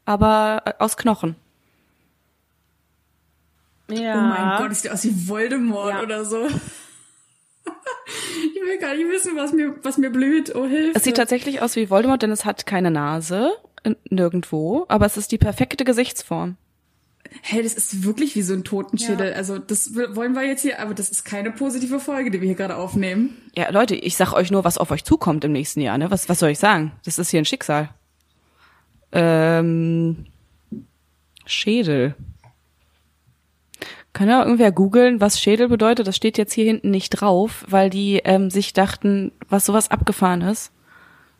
[0.05, 1.35] aber äh, aus Knochen.
[3.89, 4.15] Ja.
[4.15, 6.01] Oh mein Gott, es sieht aus wie Voldemort Ja.
[6.03, 6.47] oder so.
[8.53, 10.53] Ich will gar nicht wissen, was mir, was mir blüht.
[10.55, 10.97] Oh, Hilfe.
[10.97, 13.51] Es sieht tatsächlich aus wie Voldemort, denn es hat keine Nase,
[13.83, 16.57] in- nirgendwo, aber es ist die perfekte Gesichtsform.
[17.41, 19.33] Hey, das ist wirklich wie so ein Totenschädel.
[19.33, 22.55] Also das wollen wir jetzt hier, aber das ist keine positive Folge, die wir hier
[22.55, 23.35] gerade aufnehmen.
[23.57, 26.11] Ja, Leute, ich sag euch nur, was auf euch zukommt im nächsten Jahr, ne?
[26.11, 26.91] Was, was soll ich sagen?
[27.03, 27.89] Das ist hier ein Schicksal.
[29.11, 30.25] Ähm,
[31.45, 32.15] Schädel.
[34.15, 36.07] Kann ja irgendwer googeln, was Schädel bedeutet?
[36.07, 40.39] Das steht jetzt hier hinten nicht drauf, weil die ähm, sich dachten, was sowas abgefahren
[40.39, 40.71] ist.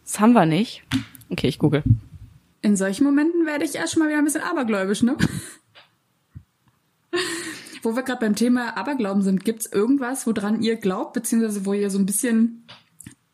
[0.03, 0.83] Das haben wir nicht.
[1.29, 1.83] Okay, ich google.
[2.61, 5.15] In solchen Momenten werde ich erst mal wieder ein bisschen abergläubisch, ne?
[7.81, 11.89] Wo wir gerade beim Thema Aberglauben sind, gibt's irgendwas, woran ihr glaubt, beziehungsweise wo ihr
[11.89, 12.67] so ein bisschen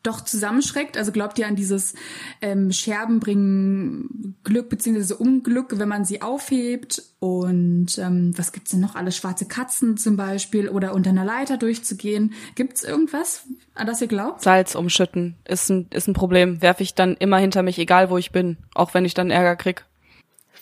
[0.02, 0.96] doch zusammenschreckt?
[0.96, 1.94] Also glaubt ihr an dieses
[2.40, 7.02] ähm, Scherben bringen Glück beziehungsweise Unglück, wenn man sie aufhebt?
[7.20, 8.94] Und ähm, was gibt's denn noch?
[8.94, 12.34] Alle schwarze Katzen zum Beispiel oder unter einer Leiter durchzugehen.
[12.54, 13.44] Gibt's irgendwas,
[13.74, 14.42] an das ihr glaubt?
[14.42, 16.62] Salz umschütten ist ein, ist ein Problem.
[16.62, 19.56] Werfe ich dann immer hinter mich, egal wo ich bin, auch wenn ich dann Ärger
[19.56, 19.84] krieg.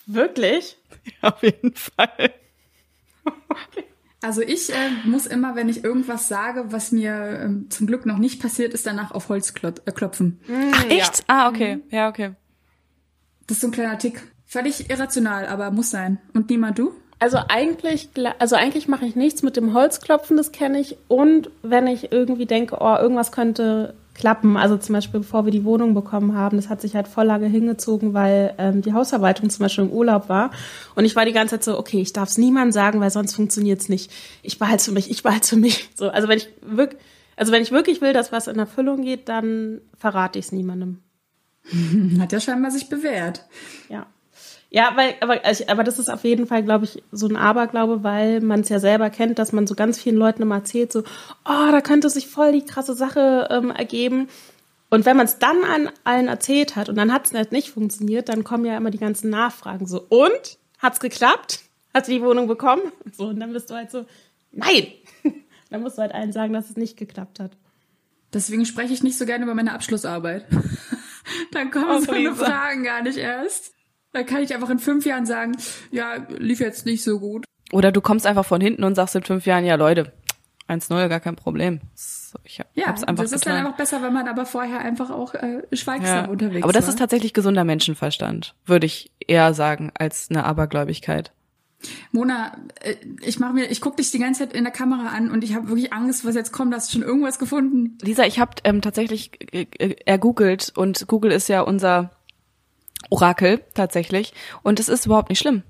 [0.06, 0.76] Wirklich?
[1.22, 2.32] Auf jeden Fall.
[4.22, 8.18] Also ich äh, muss immer, wenn ich irgendwas sage, was mir ähm, zum Glück noch
[8.18, 10.40] nicht passiert ist, danach auf Holz äh, klopfen.
[10.72, 11.24] Ach, echt?
[11.26, 11.80] Ah, okay.
[11.90, 12.34] Ja, okay.
[13.46, 14.22] Das ist so ein kleiner Tick.
[14.44, 16.18] Völlig irrational, aber muss sein.
[16.34, 16.92] Und niemand du?
[17.18, 20.96] Also eigentlich, also eigentlich mache ich nichts mit dem Holzklopfen, das kenne ich.
[21.08, 25.64] Und wenn ich irgendwie denke, oh, irgendwas könnte klappen, also zum Beispiel bevor wir die
[25.64, 29.64] Wohnung bekommen haben, das hat sich halt voll lange hingezogen, weil ähm, die Hausverwaltung zum
[29.64, 30.50] Beispiel im Urlaub war.
[30.94, 33.34] Und ich war die ganze Zeit so, okay, ich darf es niemandem sagen, weil sonst
[33.34, 34.12] funktioniert's nicht.
[34.42, 35.88] Ich behalte für mich, ich behalte für mich.
[35.96, 37.00] So, also wenn ich wirklich,
[37.36, 41.00] also wenn ich wirklich will, dass was in Erfüllung geht, dann verrate ich es niemandem.
[42.20, 43.44] Hat ja scheinbar sich bewährt.
[43.88, 44.06] Ja.
[44.72, 48.40] Ja, weil, aber, aber das ist auf jeden Fall, glaube ich, so ein Aberglaube, weil
[48.40, 51.00] man es ja selber kennt, dass man so ganz vielen Leuten immer erzählt, so,
[51.44, 54.28] oh, da könnte sich voll die krasse Sache ähm, ergeben.
[54.88, 57.70] Und wenn man es dann an allen erzählt hat und dann hat es halt nicht
[57.70, 60.58] funktioniert, dann kommen ja immer die ganzen Nachfragen so, und?
[60.78, 61.60] Hat's geklappt?
[61.92, 62.82] Hast du die Wohnung bekommen?
[63.12, 64.06] So, und dann bist du halt so,
[64.52, 64.86] nein!
[65.70, 67.52] dann musst du halt allen sagen, dass es nicht geklappt hat.
[68.32, 70.46] Deswegen spreche ich nicht so gerne über meine Abschlussarbeit.
[71.52, 72.34] Dann kommen Oh, so.
[72.34, 73.72] Fragen gar nicht erst.
[74.12, 75.56] Dann kann ich einfach in fünf Jahren sagen,
[75.90, 77.44] ja, lief jetzt nicht so gut.
[77.72, 80.12] Oder du kommst einfach von hinten und sagst in fünf Jahren, ja Leute,
[80.68, 81.80] 1-0, gar kein Problem.
[82.44, 83.56] Ich hab, Ja, hab's einfach das ist getan.
[83.58, 86.28] dann einfach besser, wenn man aber vorher einfach auch äh, schweigsam ja.
[86.30, 86.90] unterwegs Aber das war.
[86.90, 91.32] ist tatsächlich gesunder Menschenverstand, würde ich eher sagen, als eine Abergläubigkeit.
[92.12, 95.30] Mona, äh, ich mache mir, ich guck dich die ganze Zeit in der Kamera an
[95.30, 96.74] und ich habe wirklich Angst, was jetzt kommt.
[96.74, 97.96] Hast du schon irgendwas gefunden?
[98.02, 102.10] Lisa, ich habe ähm, tatsächlich äh, äh, ergoogelt und Google ist ja unser
[103.10, 104.32] Orakel tatsächlich
[104.62, 105.62] und es ist überhaupt nicht schlimm.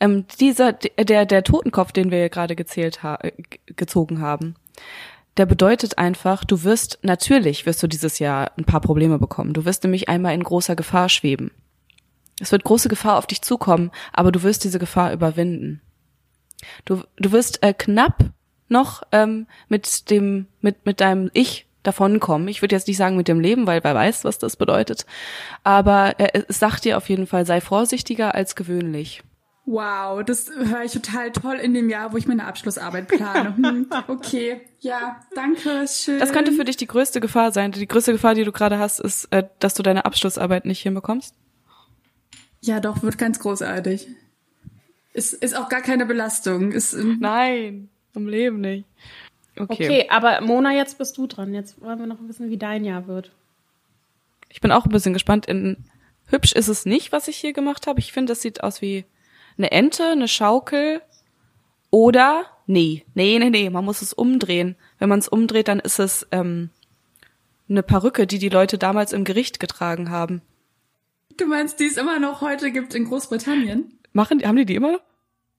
[0.00, 3.32] Ähm, dieser der der Totenkopf, den wir gerade gezählt ha äh,
[3.66, 4.54] gezogen haben,
[5.36, 9.54] der bedeutet einfach, du wirst natürlich wirst du dieses Jahr ein paar Probleme bekommen.
[9.54, 11.50] Du wirst nämlich einmal in großer Gefahr schweben.
[12.40, 15.80] Es wird große Gefahr auf dich zukommen, aber du wirst diese Gefahr überwinden.
[16.84, 18.30] Du, du wirst äh, knapp
[18.68, 22.48] noch ähm, mit dem mit mit deinem Ich davonkommen.
[22.48, 25.06] Ich würde jetzt nicht sagen mit dem Leben, weil wer weiß, was das bedeutet.
[25.64, 29.22] Aber es sagt dir auf jeden Fall, sei vorsichtiger als gewöhnlich.
[29.70, 33.54] Wow, das höre ich total toll in dem Jahr, wo ich meine Abschlussarbeit plane.
[33.58, 36.18] Hm, okay, ja, danke, schön.
[36.20, 37.72] Das könnte für dich die größte Gefahr sein.
[37.72, 41.34] Die größte Gefahr, die du gerade hast, ist, äh, dass du deine Abschlussarbeit nicht hinbekommst.
[42.62, 44.08] Ja, doch, wird ganz großartig.
[45.12, 46.72] Ist, ist auch gar keine Belastung.
[46.72, 48.86] Ist, ähm, Nein, im Leben nicht.
[49.58, 49.84] Okay.
[49.84, 51.54] Okay, aber Mona, jetzt bist du dran.
[51.54, 53.32] Jetzt wollen wir noch wissen, wie dein Jahr wird.
[54.48, 55.46] Ich bin auch ein bisschen gespannt.
[55.46, 55.84] In,
[56.26, 58.00] hübsch ist es nicht, was ich hier gemacht habe.
[58.00, 59.04] Ich finde, das sieht aus wie
[59.56, 61.02] eine Ente, eine Schaukel
[61.90, 63.70] oder nee, nee, nee, nee.
[63.70, 64.76] Man muss es umdrehen.
[64.98, 66.70] Wenn man es umdreht, dann ist es ähm,
[67.68, 70.42] eine Perücke, die die Leute damals im Gericht getragen haben.
[71.36, 73.98] du meinst, die es immer noch heute gibt in Großbritannien?
[74.12, 74.92] Machen, haben die die immer?
[74.92, 75.00] noch?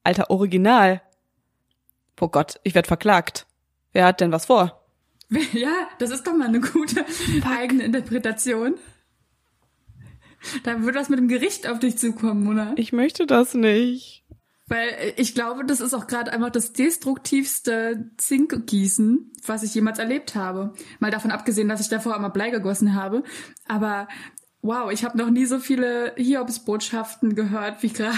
[0.03, 1.01] Alter, original.
[2.19, 3.45] Oh Gott, ich werd verklagt.
[3.93, 4.75] Wer hat denn was vor?
[5.53, 7.05] Ja, das ist doch mal eine gute
[7.45, 8.75] eigene Interpretation.
[10.63, 12.73] Da wird was mit dem Gericht auf dich zukommen, Mona.
[12.77, 14.23] Ich möchte das nicht.
[14.67, 19.99] Weil äh, ich glaube, das ist auch gerade einfach das destruktivste Zinkgießen, was ich jemals
[19.99, 20.73] erlebt habe.
[20.99, 23.23] Mal davon abgesehen, dass ich davor immer Blei gegossen habe.
[23.67, 24.07] Aber
[24.61, 28.15] wow, ich habe noch nie so viele Hiobsbotschaften gehört wie gerade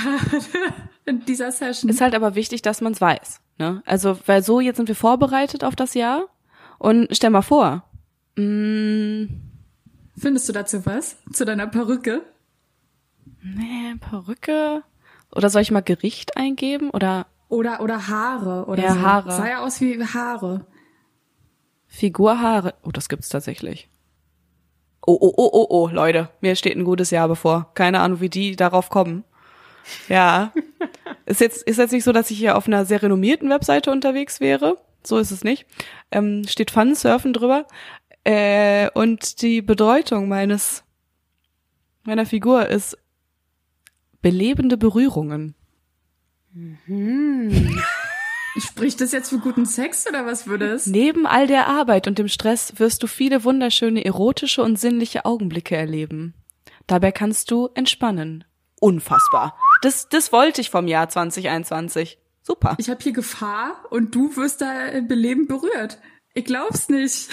[1.06, 1.90] in dieser Session.
[1.90, 3.42] Ist halt aber wichtig, dass man es weiß.
[3.62, 3.84] Ne?
[3.86, 6.24] Also, weil so jetzt sind wir vorbereitet auf das Jahr.
[6.80, 7.84] Und stell mal vor,
[8.38, 9.28] mh,
[10.18, 11.18] Findest du dazu was?
[11.32, 12.24] Zu deiner Perücke?
[13.44, 14.82] nee, Perücke.
[15.36, 16.90] Oder soll ich mal Gericht eingeben?
[16.90, 19.02] Oder Oder, oder Haare oder Ja, so.
[19.02, 19.32] Haare.
[19.32, 20.66] Sah ja aus wie Haare.
[21.86, 22.74] Figurhaare?
[22.82, 23.90] Oh, das gibt's tatsächlich.
[25.06, 27.72] Oh, oh, oh, oh, oh, Leute, mir steht ein gutes Jahr bevor.
[27.76, 29.24] Keine Ahnung, wie die darauf kommen.
[30.10, 30.52] Ja.
[31.26, 34.40] ist jetzt, ist jetzt nicht so, dass ich hier auf einer sehr renommierten Webseite unterwegs
[34.40, 34.78] wäre.
[35.04, 35.66] So ist es nicht.
[36.12, 37.66] Ähm, steht Fun Surfen drüber.
[38.24, 40.84] Äh, und die Bedeutung meines,
[42.04, 42.98] meiner Figur ist
[44.22, 45.56] belebende Berührungen.
[48.58, 50.86] Spricht das jetzt für guten Sex oder was würde es?
[50.86, 55.76] Neben all der Arbeit und dem Stress wirst du viele wunderschöne erotische und sinnliche Augenblicke
[55.76, 56.34] erleben.
[56.86, 58.44] Dabei kannst du entspannen.
[58.82, 59.58] Unfassbar.
[59.82, 62.20] Das, das wollte ich vom Jahr 2021.
[62.44, 62.76] Super.
[62.80, 66.00] Ich habe hier Gefahr und du wirst da belebend berührt.
[66.34, 67.30] Ich glaub's nicht.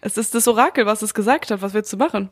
[0.00, 1.62] Es ist das Orakel, was es gesagt hat.
[1.62, 2.30] Was willst du machen?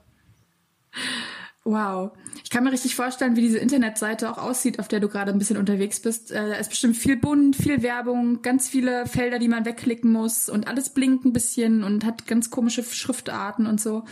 [1.65, 2.13] Wow.
[2.43, 5.39] Ich kann mir richtig vorstellen, wie diese Internetseite auch aussieht, auf der du gerade ein
[5.39, 6.31] bisschen unterwegs bist.
[6.31, 10.49] Äh, Da ist bestimmt viel bunt, viel Werbung, ganz viele Felder, die man wegklicken muss
[10.49, 14.05] und alles blinkt ein bisschen und hat ganz komische Schriftarten und so.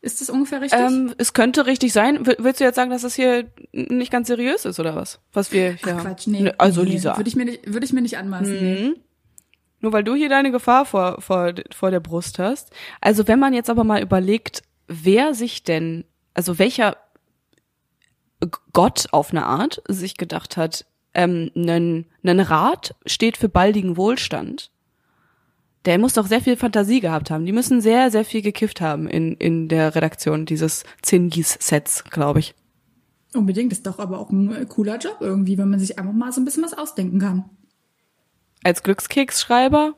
[0.00, 0.78] Ist das ungefähr richtig?
[0.78, 2.24] Ähm, es könnte richtig sein.
[2.24, 5.18] W willst du jetzt sagen, dass das hier nicht ganz seriös ist oder was?
[5.32, 6.52] Was wir hier Ach, Quatsch, nee.
[6.56, 7.16] Also nee, Lisa.
[7.16, 8.54] Würde ich mir nicht, würde ich mir nicht anmaßen.
[8.54, 8.90] Mhm.
[8.90, 8.94] Nee.
[9.80, 12.70] Nur weil du hier deine Gefahr vor, vor, vor der Brust hast.
[13.00, 16.96] Also wenn man jetzt aber mal überlegt, wer sich denn, also welcher
[18.72, 24.70] Gott auf eine Art sich gedacht hat, ähm, ein, ein Rat steht für baldigen Wohlstand.
[25.88, 27.46] Der muss doch sehr viel Fantasie gehabt haben.
[27.46, 32.54] Die müssen sehr, sehr viel gekifft haben in, in der Redaktion dieses Zingis-Sets, glaube ich.
[33.32, 36.30] Unbedingt, ist doch aber auch ein äh, cooler Job irgendwie, wenn man sich einfach mal
[36.30, 37.48] so ein bisschen was ausdenken kann.
[38.62, 39.94] Als Glückskeksschreiber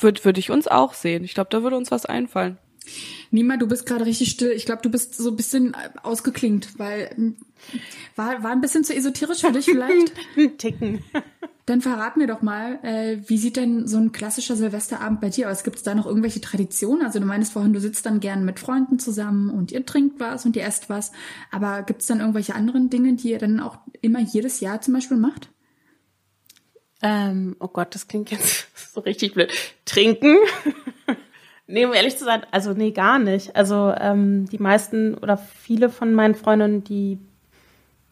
[0.00, 1.22] würde würd ich uns auch sehen.
[1.22, 2.56] Ich glaube, da würde uns was einfallen.
[3.30, 4.52] Nima, du bist gerade richtig still.
[4.52, 7.36] Ich glaube, du bist so ein bisschen äh, ausgeklingt, weil ähm,
[8.14, 10.14] war, war ein bisschen zu esoterisch für dich vielleicht.
[10.56, 11.04] Ticken.
[11.66, 15.50] Dann verrat mir doch mal, äh, wie sieht denn so ein klassischer Silvesterabend bei dir
[15.50, 15.64] aus?
[15.64, 17.04] Gibt es da noch irgendwelche Traditionen?
[17.04, 20.46] Also du meinst vorhin, du sitzt dann gern mit Freunden zusammen und ihr trinkt was
[20.46, 21.10] und ihr esst was.
[21.50, 24.94] Aber gibt es dann irgendwelche anderen Dinge, die ihr dann auch immer jedes Jahr zum
[24.94, 25.50] Beispiel macht?
[27.02, 29.50] Ähm, oh Gott, das klingt jetzt so richtig blöd.
[29.84, 30.36] Trinken?
[31.66, 33.56] nee, um ehrlich zu sein, also nee, gar nicht.
[33.56, 37.18] Also ähm, die meisten oder viele von meinen Freundinnen, die,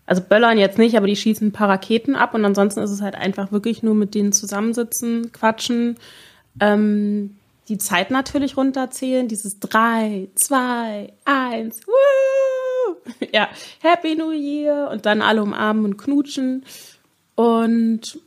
[0.07, 3.01] also böllern jetzt nicht, aber die schießen ein paar Raketen ab und ansonsten ist es
[3.01, 5.97] halt einfach wirklich nur mit denen zusammensitzen, quatschen,
[6.61, 7.37] ähm,
[7.69, 12.97] die Zeit natürlich runterzählen, dieses drei, zwei, eins, woo!
[13.33, 13.49] ja,
[13.81, 16.65] Happy New Year und dann alle umarmen und knutschen
[17.35, 18.19] und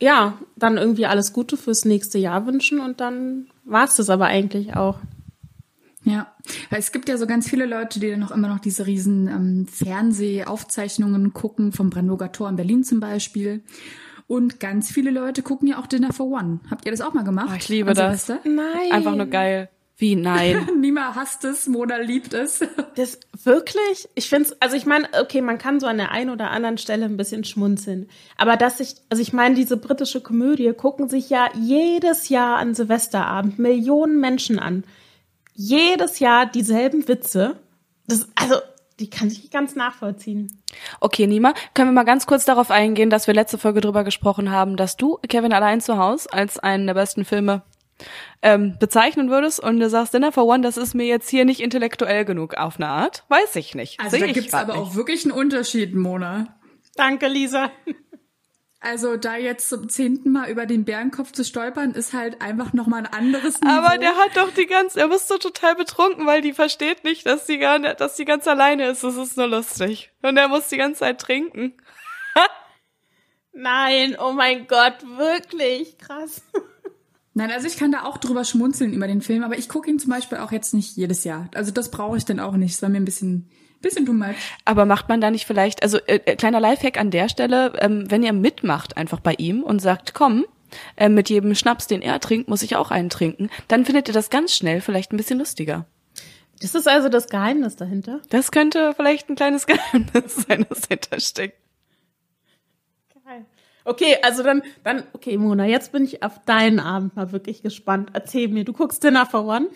[0.00, 4.76] ja, dann irgendwie alles Gute fürs nächste Jahr wünschen und dann war's das aber eigentlich
[4.76, 4.98] auch.
[6.06, 6.32] Ja,
[6.70, 9.26] weil es gibt ja so ganz viele Leute, die dann noch immer noch diese riesen
[9.26, 13.64] ähm, Fernsehaufzeichnungen gucken, vom Brandenburger Tor in Berlin zum Beispiel.
[14.28, 16.60] Und ganz viele Leute gucken ja auch Dinner for One.
[16.70, 17.48] Habt ihr das auch mal gemacht?
[17.52, 18.26] Oh, ich liebe an das.
[18.26, 18.48] Silvester?
[18.48, 18.92] Nein.
[18.92, 19.68] Einfach nur geil.
[19.98, 20.14] Wie?
[20.14, 20.68] Nein.
[20.80, 22.60] Nima hasst es, Mona liebt es.
[22.96, 24.08] Das wirklich?
[24.14, 26.78] Ich finde es, also ich meine, okay, man kann so an der einen oder anderen
[26.78, 28.08] Stelle ein bisschen schmunzeln.
[28.38, 32.74] Aber dass ich, also ich meine, diese britische Komödie gucken sich ja jedes Jahr an
[32.74, 34.84] Silvesterabend Millionen Menschen an.
[35.56, 37.58] Jedes Jahr dieselben Witze.
[38.06, 38.56] Das, also,
[39.00, 40.62] die kann ich nicht ganz nachvollziehen.
[41.00, 44.50] Okay, Nima, können wir mal ganz kurz darauf eingehen, dass wir letzte Folge drüber gesprochen
[44.50, 47.62] haben, dass du Kevin allein zu Haus als einen der besten Filme
[48.42, 51.60] ähm, bezeichnen würdest und du sagst, Dinner for One, das ist mir jetzt hier nicht
[51.60, 53.24] intellektuell genug auf eine Art.
[53.28, 53.98] Weiß ich nicht.
[53.98, 54.82] Also Seh da ich gibt's aber nicht.
[54.82, 56.54] auch wirklich einen Unterschied, Mona.
[56.96, 57.70] Danke, Lisa.
[58.88, 63.00] Also da jetzt zum zehnten Mal über den Bärenkopf zu stolpern, ist halt einfach nochmal
[63.00, 63.72] ein anderes Niveau.
[63.72, 67.26] Aber der hat doch die ganz, er ist so total betrunken, weil die versteht nicht,
[67.26, 69.02] dass die gar nicht, dass die ganz alleine ist.
[69.02, 70.12] Das ist nur lustig.
[70.22, 71.74] Und er muss die ganze Zeit trinken.
[73.52, 76.42] Nein, oh mein Gott, wirklich krass.
[77.34, 79.98] Nein, also ich kann da auch drüber schmunzeln über den Film, aber ich gucke ihn
[79.98, 81.48] zum Beispiel auch jetzt nicht jedes Jahr.
[81.54, 82.74] Also das brauche ich dann auch nicht.
[82.74, 83.50] Das war mir ein bisschen,
[83.86, 84.36] bisschen too much.
[84.64, 88.10] Aber macht man da nicht vielleicht, also äh, äh, kleiner Lifehack an der Stelle, ähm,
[88.10, 90.44] wenn ihr mitmacht einfach bei ihm und sagt, komm,
[90.96, 94.14] äh, mit jedem Schnaps, den er trinkt, muss ich auch einen trinken, dann findet ihr
[94.14, 95.86] das ganz schnell vielleicht ein bisschen lustiger.
[96.60, 98.20] Das ist also das Geheimnis dahinter.
[98.30, 101.58] Das könnte vielleicht ein kleines Geheimnis sein, das dahinter steckt.
[103.24, 103.44] Geil.
[103.84, 108.10] Okay, also dann, dann, okay, Mona, jetzt bin ich auf deinen Abend mal wirklich gespannt.
[108.14, 109.68] Erzähl mir, du guckst Dinner for One?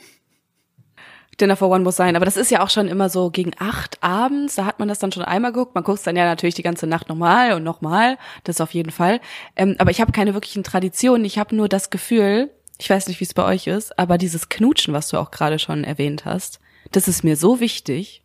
[1.41, 4.03] Dinner for One muss sein, aber das ist ja auch schon immer so gegen acht
[4.03, 5.74] abends, da hat man das dann schon einmal geguckt.
[5.74, 9.20] Man guckt dann ja natürlich die ganze Nacht nochmal und nochmal, das auf jeden Fall.
[9.57, 13.20] Ähm, aber ich habe keine wirklichen Traditionen, ich habe nur das Gefühl, ich weiß nicht,
[13.20, 16.61] wie es bei euch ist, aber dieses Knutschen, was du auch gerade schon erwähnt hast,
[16.93, 18.22] das ist mir so wichtig.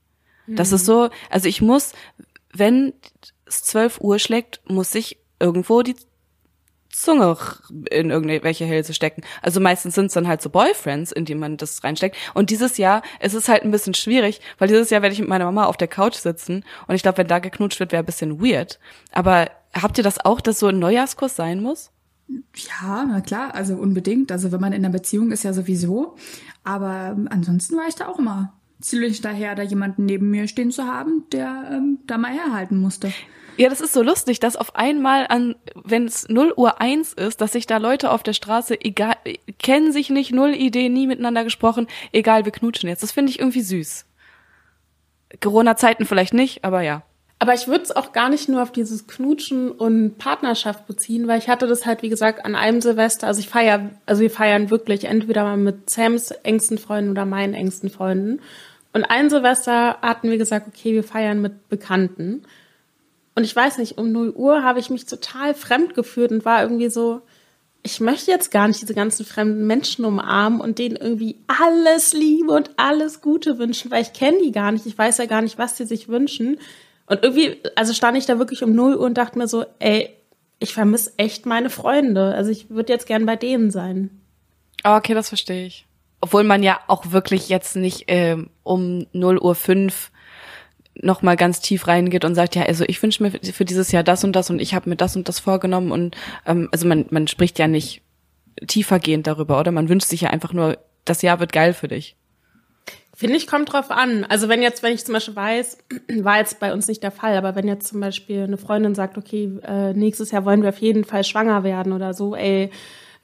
[0.48, 1.94] Das ist so, also ich muss,
[2.54, 2.94] wenn
[3.46, 5.96] es 12 Uhr schlägt, muss ich irgendwo die
[7.02, 7.38] Zunge
[7.92, 9.22] in irgendwelche Hälse stecken.
[9.42, 12.16] Also meistens sind es dann halt so Boyfriends, in die man das reinsteckt.
[12.34, 15.30] Und dieses Jahr ist es halt ein bisschen schwierig, weil dieses Jahr werde ich mit
[15.30, 18.06] meiner Mama auf der Couch sitzen und ich glaube, wenn da geknutscht wird, wäre ein
[18.06, 18.80] bisschen weird.
[19.12, 21.92] Aber habt ihr das auch, dass so ein Neujahrskuss sein muss?
[22.28, 24.32] Ja, na klar, also unbedingt.
[24.32, 26.16] Also wenn man in einer Beziehung ist, ja sowieso.
[26.64, 30.72] Aber ähm, ansonsten war ich da auch immer ziemlich daher, da jemanden neben mir stehen
[30.72, 33.12] zu haben, der ähm, da mal herhalten musste.
[33.58, 37.40] Ja, das ist so lustig, dass auf einmal an, wenn es 0 Uhr 1 ist,
[37.40, 39.16] dass sich da Leute auf der Straße, egal,
[39.60, 43.04] kennen sich nicht, null Idee, nie miteinander gesprochen, egal, wir knutschen jetzt.
[43.04, 44.06] Das finde ich irgendwie süß.
[45.42, 47.04] Corona-Zeiten vielleicht nicht, aber ja.
[47.40, 51.40] Aber ich würde es auch gar nicht nur auf dieses Knutschen und Partnerschaft beziehen, weil
[51.40, 54.70] ich hatte das halt, wie gesagt, an einem Silvester, also ich feier, also wir feiern
[54.70, 58.42] wirklich entweder mal mit Sams engsten Freunden oder meinen engsten Freunden.
[58.94, 62.44] Und ein Silvester hatten wir gesagt, okay, wir feiern mit Bekannten.
[63.36, 66.64] Und ich weiß nicht, um 0 Uhr habe ich mich total fremd gefühlt und war
[66.64, 67.22] irgendwie so,
[67.84, 72.52] ich möchte jetzt gar nicht diese ganzen fremden Menschen umarmen und denen irgendwie alles Liebe
[72.52, 74.86] und alles Gute wünschen, weil ich kenne die gar nicht.
[74.86, 76.58] Ich weiß ja gar nicht, was die sich wünschen.
[77.06, 80.10] Und irgendwie, also stand ich da wirklich um 0 Uhr und dachte mir so, ey,
[80.58, 82.34] ich vermisse echt meine Freunde.
[82.34, 84.22] Also ich würde jetzt gern bei denen sein.
[84.82, 85.86] Ah, okay, das verstehe ich.
[86.22, 90.10] Obwohl man ja auch wirklich jetzt nicht ähm, um 0 Uhr 5
[91.02, 94.04] noch mal ganz tief reingeht und sagt, ja, also ich wünsche mir für dieses Jahr
[94.04, 96.16] das und das und ich habe mir das und das vorgenommen und
[96.46, 98.02] ähm, also man man spricht ja nicht
[98.68, 99.72] tiefergehend darüber, oder?
[99.72, 102.16] Man wünscht sich ja einfach nur, das Jahr wird geil für dich.
[103.14, 104.26] Finde ich, kommt drauf an.
[104.26, 105.78] Also wenn jetzt, wenn ich zum Beispiel weiß,
[106.20, 109.18] war jetzt bei uns nicht der Fall, aber wenn jetzt zum Beispiel eine Freundin sagt,
[109.18, 112.72] okay, äh, nächstes Jahr wollen wir auf jeden Fall schwanger werden oder so, ey,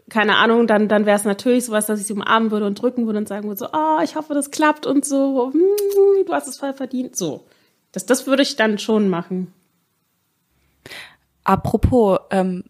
[0.10, 3.06] keine Ahnung, dann, dann wäre es natürlich sowas, dass ich sie umarmen würde und drücken
[3.06, 6.48] würde und sagen würde so, oh, ich hoffe, das klappt und so, hm, du hast
[6.48, 7.46] es voll verdient, so.
[7.92, 9.54] Das, das würde ich dann schon machen.
[11.44, 12.64] Apropos, ähm,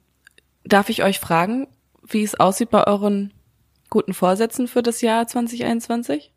[0.64, 1.68] darf ich euch fragen,
[2.04, 3.34] wie es aussieht bei euren
[3.90, 6.32] guten Vorsätzen für das Jahr 2021?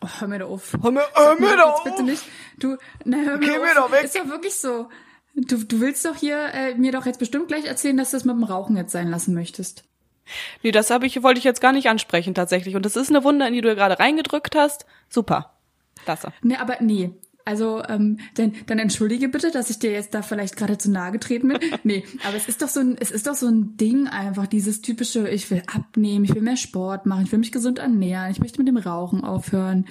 [0.00, 0.76] Oh, hör mir doch auf.
[0.80, 1.84] Hör mir, hör mir doch auf.
[1.84, 2.22] Bitte nicht.
[2.58, 4.04] Du, na, hör mir, Geh mir doch weg.
[4.04, 4.88] Ist doch wirklich so.
[5.34, 8.24] Du, du willst doch hier äh, mir doch jetzt bestimmt gleich erzählen, dass du das
[8.24, 9.84] mit dem Rauchen jetzt sein lassen möchtest.
[10.62, 12.76] Nee, das habe ich, wollte ich jetzt gar nicht ansprechen tatsächlich.
[12.76, 14.86] Und das ist eine Wunde, in die du gerade reingedrückt hast.
[15.08, 15.54] Super.
[16.04, 16.32] Klasse.
[16.42, 17.12] Nee, aber nee.
[17.48, 21.12] Also, ähm, dann, dann entschuldige bitte, dass ich dir jetzt da vielleicht gerade zu nahe
[21.12, 21.58] getreten bin.
[21.82, 24.82] Nee, aber es ist doch so ein, es ist doch so ein Ding einfach, dieses
[24.82, 28.40] typische, ich will abnehmen, ich will mehr Sport machen, ich will mich gesund ernähren, ich
[28.40, 29.86] möchte mit dem Rauchen aufhören.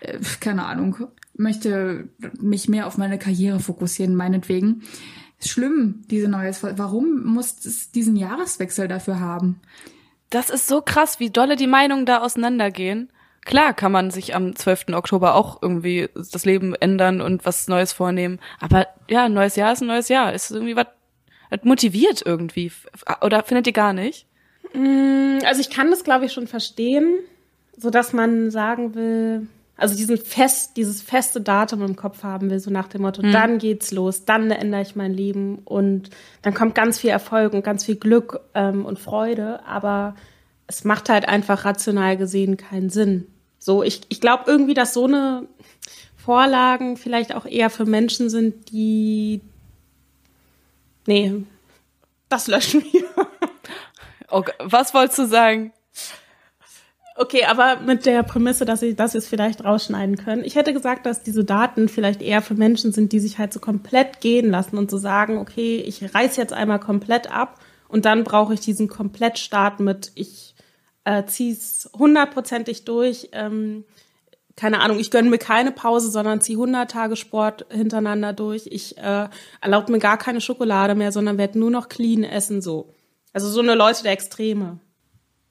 [0.00, 2.08] Äh, keine Ahnung, möchte
[2.40, 4.82] mich mehr auf meine Karriere fokussieren, meinetwegen.
[5.38, 6.64] Schlimm, diese neues.
[6.64, 9.60] Warum muss es diesen Jahreswechsel dafür haben?
[10.30, 13.08] Das ist so krass, wie dolle die Meinungen da auseinandergehen.
[13.44, 14.86] Klar kann man sich am 12.
[14.92, 18.40] Oktober auch irgendwie das Leben ändern und was Neues vornehmen.
[18.60, 20.32] Aber ja, ein neues Jahr ist ein neues Jahr.
[20.32, 20.86] Ist irgendwie was,
[21.62, 22.70] motiviert irgendwie.
[23.22, 24.26] Oder findet ihr gar nicht?
[24.74, 27.18] Mm, also ich kann das, glaube ich, schon verstehen,
[27.76, 32.58] so dass man sagen will, also diesen fest, dieses feste Datum im Kopf haben will,
[32.58, 33.32] so nach dem Motto, mhm.
[33.32, 36.10] dann geht's los, dann ändere ich mein Leben und
[36.42, 40.16] dann kommt ganz viel Erfolg und ganz viel Glück ähm, und Freude, aber
[40.68, 43.26] es macht halt einfach rational gesehen keinen Sinn.
[43.58, 45.48] So, ich, ich glaube irgendwie, dass so eine
[46.16, 49.40] Vorlagen vielleicht auch eher für Menschen sind, die.
[51.06, 51.42] Nee,
[52.28, 53.04] das löschen wir.
[54.30, 55.72] Okay, was wolltest du sagen?
[57.16, 60.44] Okay, aber mit der Prämisse, dass sie das jetzt vielleicht rausschneiden können.
[60.44, 63.58] Ich hätte gesagt, dass diese Daten vielleicht eher für Menschen sind, die sich halt so
[63.58, 67.58] komplett gehen lassen und so sagen, okay, ich reiß jetzt einmal komplett ab
[67.88, 70.47] und dann brauche ich diesen Komplettstart mit, ich
[71.08, 73.30] äh, ziehe es hundertprozentig durch.
[73.32, 73.84] Ähm,
[74.56, 78.66] keine Ahnung, ich gönne mir keine Pause, sondern ziehe 100 Tage Sport hintereinander durch.
[78.66, 79.28] Ich äh,
[79.62, 82.92] erlaube mir gar keine Schokolade mehr, sondern werde nur noch clean essen, so.
[83.32, 84.80] Also so eine Leute der Extreme.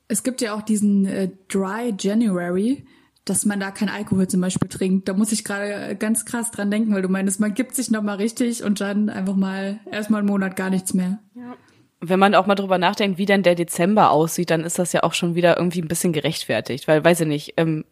[0.08, 2.86] Es gibt ja auch diesen äh, Dry January,
[3.26, 5.08] dass man da kein Alkohol zum Beispiel trinkt.
[5.08, 8.18] Da muss ich gerade ganz krass dran denken, weil du meinst, man gibt sich nochmal
[8.18, 11.20] richtig und dann einfach mal erstmal einen Monat gar nichts mehr.
[11.34, 11.56] Ja
[12.00, 15.04] wenn man auch mal drüber nachdenkt, wie denn der Dezember aussieht, dann ist das ja
[15.04, 17.86] auch schon wieder irgendwie ein bisschen gerechtfertigt, weil, weiß ich nicht, ähm,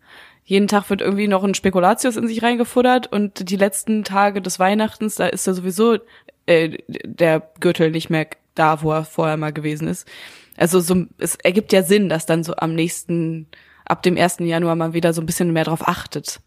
[0.44, 4.60] jeden Tag wird irgendwie noch ein Spekulatius in sich reingefuttert und die letzten Tage des
[4.60, 5.98] Weihnachtens, da ist ja sowieso
[6.46, 10.08] äh, der Gürtel nicht mehr da, wo er vorher mal gewesen ist.
[10.56, 13.48] Also so, es ergibt ja Sinn, dass dann so am nächsten,
[13.86, 16.40] ab dem ersten Januar man wieder so ein bisschen mehr drauf achtet.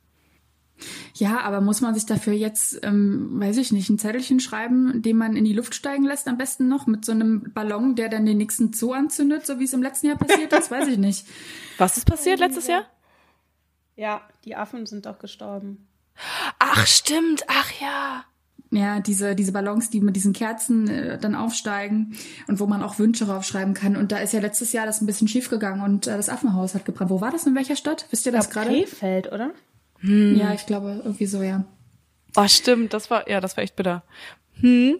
[1.14, 5.16] Ja, aber muss man sich dafür jetzt, ähm, weiß ich nicht, ein Zettelchen schreiben, den
[5.16, 8.26] man in die Luft steigen lässt, am besten noch mit so einem Ballon, der dann
[8.26, 11.26] den nächsten Zoo anzündet, so wie es im letzten Jahr passiert ist, weiß ich nicht.
[11.78, 12.84] Was ist passiert letztes Jahr?
[13.96, 15.88] Ja, die Affen sind doch gestorben.
[16.58, 18.24] Ach, stimmt, ach ja.
[18.70, 22.16] Ja, diese, diese Ballons, die mit diesen Kerzen äh, dann aufsteigen
[22.48, 23.96] und wo man auch Wünsche raufschreiben kann.
[23.96, 26.74] Und da ist ja letztes Jahr das ein bisschen schief gegangen und äh, das Affenhaus
[26.74, 27.10] hat gebrannt.
[27.10, 27.46] Wo war das?
[27.46, 28.06] In welcher Stadt?
[28.10, 28.68] Wisst ihr das gerade?
[28.68, 29.52] Krefeld, oder?
[30.00, 30.36] Hm.
[30.36, 31.64] Ja, ich glaube, irgendwie so, ja.
[32.36, 34.02] Oh, stimmt, das war, ja, das war echt bitter.
[34.60, 34.96] Hm.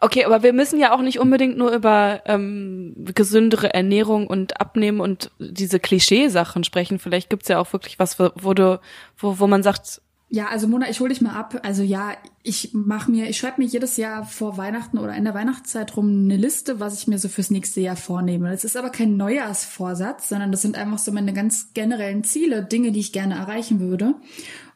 [0.00, 5.00] Okay, aber wir müssen ja auch nicht unbedingt nur über ähm, gesündere Ernährung und Abnehmen
[5.00, 6.98] und diese Klischeesachen sprechen.
[6.98, 8.80] Vielleicht gibt's ja auch wirklich was, wo du,
[9.18, 11.60] wo, wo man sagt, ja, also Mona, ich hole dich mal ab.
[11.62, 15.34] Also ja, ich mache mir, ich schreibe mir jedes Jahr vor Weihnachten oder in der
[15.34, 18.50] Weihnachtszeit rum eine Liste, was ich mir so fürs nächste Jahr vornehme.
[18.50, 22.90] Das ist aber kein Neujahrsvorsatz, sondern das sind einfach so meine ganz generellen Ziele, Dinge,
[22.90, 24.14] die ich gerne erreichen würde.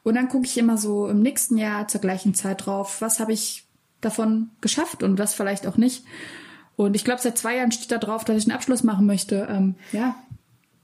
[0.03, 3.33] Und dann gucke ich immer so im nächsten Jahr zur gleichen Zeit drauf, was habe
[3.33, 3.65] ich
[3.99, 6.05] davon geschafft und was vielleicht auch nicht.
[6.77, 9.47] Und ich glaube, seit zwei Jahren steht da drauf, dass ich einen Abschluss machen möchte.
[9.49, 10.15] Ähm, ja,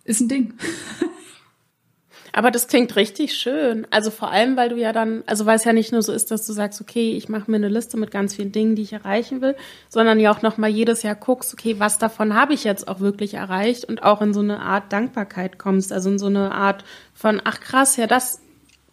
[0.03, 0.53] ist ein Ding.
[2.37, 3.87] Aber das klingt richtig schön.
[3.89, 6.29] Also vor allem, weil du ja dann, also weil es ja nicht nur so ist,
[6.29, 8.93] dass du sagst, okay, ich mache mir eine Liste mit ganz vielen Dingen, die ich
[8.93, 9.55] erreichen will,
[9.89, 13.33] sondern ja auch nochmal jedes Jahr guckst, okay, was davon habe ich jetzt auch wirklich
[13.33, 16.83] erreicht und auch in so eine Art Dankbarkeit kommst, also in so eine Art
[17.15, 18.39] von, ach krass, ja, das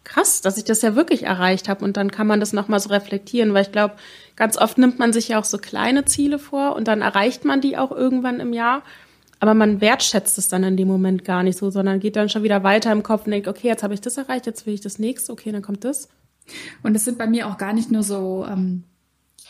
[0.05, 1.85] krass, dass ich das ja wirklich erreicht habe.
[1.85, 3.93] Und dann kann man das nochmal so reflektieren, weil ich glaube,
[4.35, 7.61] ganz oft nimmt man sich ja auch so kleine Ziele vor und dann erreicht man
[7.61, 8.81] die auch irgendwann im Jahr
[9.45, 12.41] aber man wertschätzt es dann in dem Moment gar nicht so, sondern geht dann schon
[12.41, 14.81] wieder weiter im Kopf und denkt, okay, jetzt habe ich das erreicht, jetzt will ich
[14.81, 16.09] das nächste, okay, dann kommt das.
[16.81, 18.85] Und es sind bei mir auch gar nicht nur so ähm,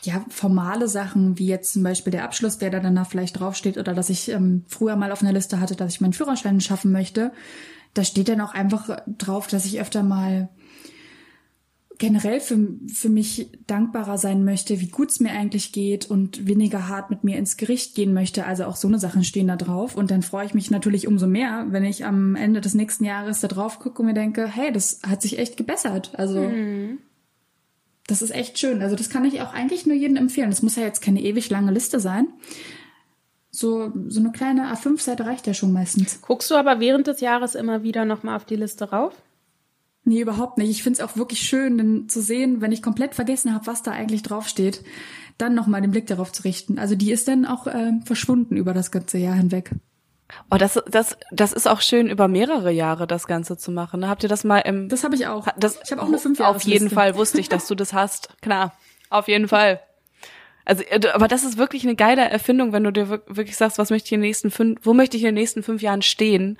[0.03, 3.93] ja formale Sachen wie jetzt zum Beispiel der Abschluss, der da danach vielleicht draufsteht, oder
[3.93, 7.31] dass ich ähm, früher mal auf einer Liste hatte, dass ich meinen Führerschein schaffen möchte.
[7.93, 10.49] Da steht dann auch einfach drauf, dass ich öfter mal
[11.97, 12.57] generell für,
[12.93, 17.23] für mich dankbarer sein möchte, wie gut es mir eigentlich geht und weniger hart mit
[17.23, 18.45] mir ins Gericht gehen möchte.
[18.45, 19.95] Also auch so eine Sachen stehen da drauf.
[19.95, 23.39] Und dann freue ich mich natürlich umso mehr, wenn ich am Ende des nächsten Jahres
[23.39, 26.11] da drauf gucke und mir denke, hey, das hat sich echt gebessert.
[26.17, 26.99] Also mhm.
[28.07, 28.81] das ist echt schön.
[28.81, 30.49] Also das kann ich auch eigentlich nur jedem empfehlen.
[30.49, 32.27] Das muss ja jetzt keine ewig lange Liste sein.
[33.51, 36.19] So, so eine kleine A5-Seite reicht ja schon meistens.
[36.21, 39.13] Guckst du aber während des Jahres immer wieder nochmal auf die Liste rauf?
[40.07, 40.69] Nee, überhaupt nicht.
[40.69, 43.81] Ich finde es auch wirklich schön, denn zu sehen, wenn ich komplett vergessen habe, was
[43.81, 44.83] da eigentlich draufsteht,
[45.39, 46.77] dann nochmal den Blick darauf zu richten.
[46.77, 49.71] Also die ist dann auch äh, verschwunden über das ganze Jahr hinweg.
[50.51, 54.07] Oh, das, das, das ist auch schön, über mehrere Jahre das Ganze zu machen.
[54.07, 54.89] Habt ihr das mal im.
[54.89, 55.47] Das habe ich auch.
[55.57, 56.55] Das, ich habe auch eine fünf Jahre.
[56.55, 58.29] Auf jeden Fall wusste ich, dass du das hast.
[58.41, 58.73] Klar.
[59.09, 59.79] Auf jeden Fall.
[60.65, 63.91] Also, äh, aber das ist wirklich eine geile Erfindung, wenn du dir wirklich sagst, was
[63.91, 66.57] möchte ich in den nächsten fünf, wo möchte ich in den nächsten fünf Jahren stehen?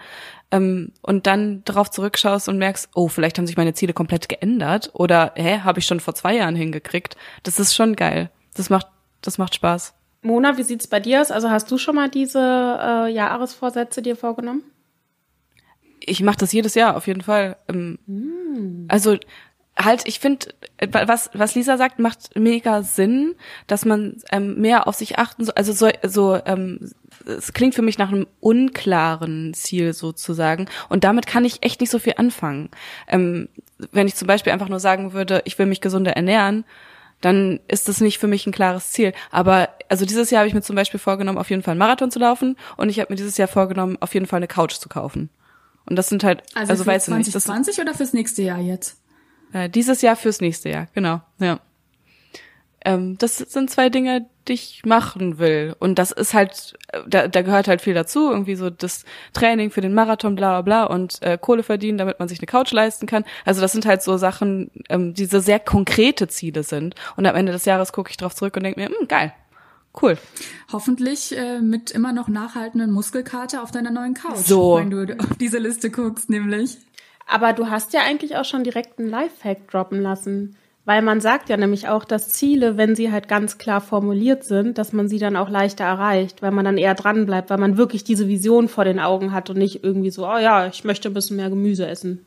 [0.51, 4.91] Ähm, und dann darauf zurückschaust und merkst, oh, vielleicht haben sich meine Ziele komplett geändert
[4.93, 7.17] oder hä, habe ich schon vor zwei Jahren hingekriegt.
[7.43, 8.29] Das ist schon geil.
[8.53, 8.87] Das macht,
[9.21, 9.93] das macht Spaß.
[10.21, 11.31] Mona, wie sieht's bei dir aus?
[11.31, 14.63] Also hast du schon mal diese äh, Jahresvorsätze dir vorgenommen?
[15.99, 17.57] Ich mache das jedes Jahr auf jeden Fall.
[17.67, 18.85] Ähm, mm.
[18.87, 19.17] Also
[19.77, 20.47] halt, ich finde,
[20.89, 23.35] was, was Lisa sagt, macht mega Sinn,
[23.67, 25.53] dass man ähm, mehr auf sich achten soll.
[25.55, 26.91] Also so, so ähm,
[27.25, 30.67] es klingt für mich nach einem unklaren Ziel sozusagen.
[30.89, 32.69] Und damit kann ich echt nicht so viel anfangen.
[33.07, 33.49] Ähm,
[33.91, 36.63] wenn ich zum Beispiel einfach nur sagen würde, ich will mich gesunder ernähren,
[37.21, 39.13] dann ist das nicht für mich ein klares Ziel.
[39.31, 42.11] Aber also dieses Jahr habe ich mir zum Beispiel vorgenommen, auf jeden Fall einen Marathon
[42.11, 44.89] zu laufen und ich habe mir dieses Jahr vorgenommen, auf jeden Fall eine Couch zu
[44.89, 45.29] kaufen.
[45.85, 47.31] Und das sind halt, also, also weißt du nicht.
[47.31, 48.97] 2020 oder fürs nächste Jahr jetzt?
[49.55, 51.61] Äh, dieses Jahr fürs nächste Jahr, genau, ja.
[52.83, 55.75] Ähm, das sind zwei Dinge, die ich machen will.
[55.79, 59.71] Und das ist halt, äh, da, da gehört halt viel dazu, irgendwie so das Training
[59.71, 62.73] für den Marathon, bla bla bla und äh, Kohle verdienen, damit man sich eine Couch
[62.73, 63.23] leisten kann.
[63.45, 66.95] Also das sind halt so Sachen, ähm, die so sehr konkrete Ziele sind.
[67.15, 69.33] Und am Ende des Jahres gucke ich drauf zurück und denke mir, hm, geil,
[70.01, 70.17] Cool.
[70.73, 74.75] Hoffentlich äh, mit immer noch nachhaltenden Muskelkater auf deiner neuen Couch, so.
[74.75, 76.77] wenn du auf diese Liste guckst, nämlich.
[77.25, 80.55] Aber du hast ja eigentlich auch schon direkt einen Lifehack droppen lassen.
[80.85, 84.77] Weil man sagt ja nämlich auch, dass Ziele, wenn sie halt ganz klar formuliert sind,
[84.77, 87.77] dass man sie dann auch leichter erreicht, weil man dann eher dran bleibt, weil man
[87.77, 91.09] wirklich diese Vision vor den Augen hat und nicht irgendwie so, oh ja, ich möchte
[91.09, 92.23] ein bisschen mehr Gemüse essen.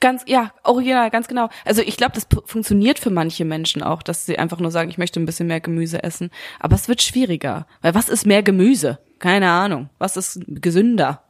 [0.00, 1.50] Ganz, ja, original, ganz genau.
[1.64, 4.98] Also ich glaube, das funktioniert für manche Menschen auch, dass sie einfach nur sagen, ich
[4.98, 6.30] möchte ein bisschen mehr Gemüse essen.
[6.58, 7.66] Aber es wird schwieriger.
[7.82, 8.98] Weil was ist mehr Gemüse?
[9.18, 9.90] Keine Ahnung.
[9.98, 11.22] Was ist gesünder?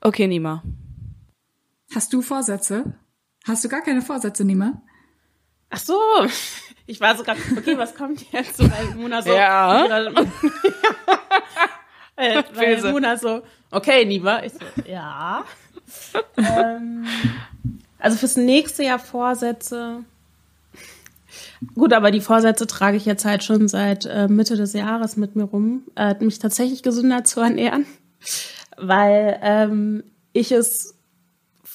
[0.00, 0.62] Okay, Nima.
[1.94, 2.94] Hast du Vorsätze?
[3.46, 4.80] Hast du gar keine Vorsätze, Nima?
[5.68, 5.98] Ach so,
[6.86, 9.84] ich war so gerade, okay, was kommt jetzt so, weil Mona so, ja.
[12.16, 15.44] äh, weil Mona so, okay, Nima, ich so, ja.
[16.36, 17.06] ähm,
[17.98, 20.04] also fürs nächste Jahr Vorsätze.
[21.74, 25.36] Gut, aber die Vorsätze trage ich jetzt halt schon seit äh, Mitte des Jahres mit
[25.36, 27.86] mir rum, äh, mich tatsächlich gesünder zu ernähren,
[28.76, 30.94] weil ähm, ich es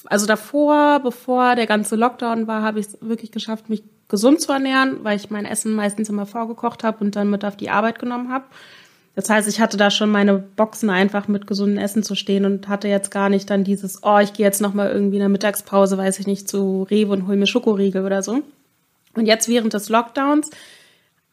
[0.05, 4.51] also davor, bevor der ganze Lockdown war, habe ich es wirklich geschafft, mich gesund zu
[4.51, 7.99] ernähren, weil ich mein Essen meistens immer vorgekocht habe und dann mit auf die Arbeit
[7.99, 8.45] genommen habe.
[9.15, 12.67] Das heißt, ich hatte da schon meine Boxen einfach mit gesundem Essen zu stehen und
[12.67, 15.29] hatte jetzt gar nicht dann dieses, oh, ich gehe jetzt noch mal irgendwie in der
[15.29, 18.43] Mittagspause, weiß ich nicht, zu Rewe und hol mir Schokoriegel oder so.
[19.15, 20.51] Und jetzt während des Lockdowns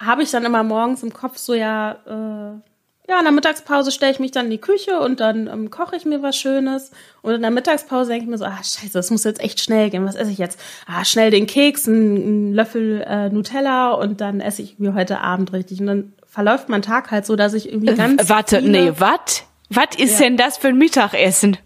[0.00, 2.58] habe ich dann immer morgens im Kopf so, ja, äh,
[3.06, 5.94] ja, in der Mittagspause stelle ich mich dann in die Küche und dann ähm, koche
[5.94, 6.90] ich mir was Schönes.
[7.20, 9.90] Und in der Mittagspause denke ich mir so, ah, scheiße, das muss jetzt echt schnell
[9.90, 10.06] gehen.
[10.06, 10.58] Was esse ich jetzt?
[10.86, 15.52] Ah, schnell den Keks, einen, Löffel äh, Nutella und dann esse ich mir heute Abend
[15.52, 15.80] richtig.
[15.80, 18.22] Und dann verläuft mein Tag halt so, dass ich irgendwie äh, ganz.
[18.22, 19.44] Äh, warte, nee, was?
[19.68, 20.26] Was ist ja.
[20.26, 21.58] denn das für ein Mittagessen?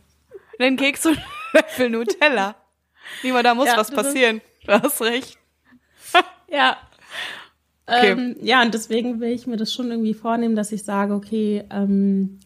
[0.58, 1.18] Den Keks und
[1.52, 2.56] Löffel Nutella.
[3.22, 4.40] Lieber, da muss ja, was passieren.
[4.66, 5.38] Du hast recht.
[6.48, 6.76] ja,
[7.88, 11.64] Ähm, ja, und deswegen will ich mir das schon irgendwie vornehmen, dass ich sage, okay,
[11.70, 12.38] ähm,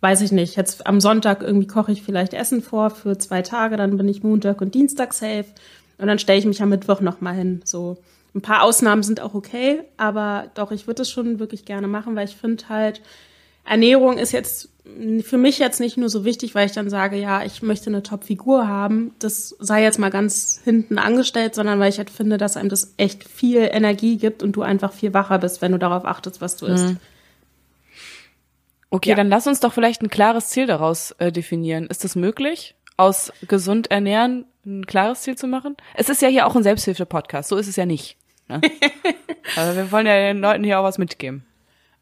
[0.00, 3.76] weiß ich nicht, jetzt am Sonntag irgendwie koche ich vielleicht Essen vor für zwei Tage,
[3.76, 5.46] dann bin ich Montag und Dienstag safe
[5.98, 7.60] und dann stelle ich mich am Mittwoch nochmal hin.
[7.64, 7.98] So
[8.34, 12.14] ein paar Ausnahmen sind auch okay, aber doch, ich würde es schon wirklich gerne machen,
[12.14, 13.02] weil ich finde halt,
[13.64, 14.70] Ernährung ist jetzt
[15.22, 18.02] für mich jetzt nicht nur so wichtig, weil ich dann sage, ja, ich möchte eine
[18.02, 19.14] Top-Figur haben.
[19.18, 22.94] Das sei jetzt mal ganz hinten angestellt, sondern weil ich halt finde, dass einem das
[22.96, 26.56] echt viel Energie gibt und du einfach viel wacher bist, wenn du darauf achtest, was
[26.56, 26.88] du isst.
[26.88, 26.96] Mhm.
[28.90, 29.16] Okay, ja.
[29.16, 31.86] dann lass uns doch vielleicht ein klares Ziel daraus äh, definieren.
[31.86, 35.76] Ist das möglich, aus gesund ernähren ein klares Ziel zu machen?
[35.94, 38.16] Es ist ja hier auch ein Selbsthilfe-Podcast, so ist es ja nicht.
[38.48, 38.60] Ne?
[39.56, 41.44] Aber wir wollen ja den Leuten hier auch was mitgeben.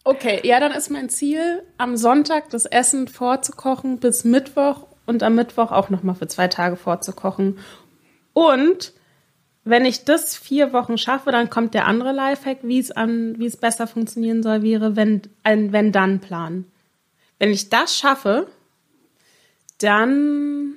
[0.07, 5.35] Okay, ja, dann ist mein Ziel, am Sonntag das Essen vorzukochen bis Mittwoch und am
[5.35, 7.59] Mittwoch auch nochmal für zwei Tage vorzukochen.
[8.33, 8.93] Und
[9.65, 13.47] wenn ich das vier Wochen schaffe, dann kommt der andere Lifehack, wie es an, wie
[13.47, 16.67] es besser funktionieren soll, wäre, wenn, ein Wenn-Dann-Plan.
[17.41, 18.47] Wenn ich das schaffe,
[19.79, 20.75] dann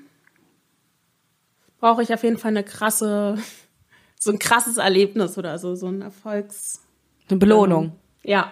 [1.80, 3.38] brauche ich auf jeden Fall eine krasse,
[4.20, 6.82] so ein krasses Erlebnis oder so, so ein Erfolgs.
[7.30, 7.92] Eine Belohnung.
[8.24, 8.52] Ja.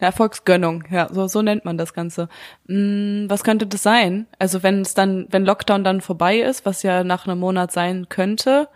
[0.00, 2.28] Eine Erfolgsgönnung, ja, so, so nennt man das Ganze.
[2.66, 4.26] Hm, was könnte das sein?
[4.38, 8.08] Also wenn es dann, wenn Lockdown dann vorbei ist, was ja nach einem Monat sein
[8.08, 8.68] könnte,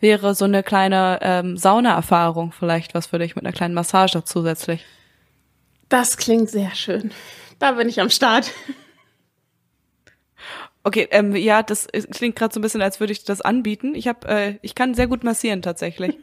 [0.00, 4.84] wäre so eine kleine ähm, Saunaerfahrung vielleicht was für dich mit einer kleinen Massage zusätzlich.
[5.88, 7.12] Das klingt sehr schön.
[7.58, 8.50] Da bin ich am Start.
[10.84, 13.94] Okay, ähm, ja, das klingt gerade so ein bisschen, als würde ich das anbieten.
[13.94, 16.18] Ich habe, äh, ich kann sehr gut massieren tatsächlich.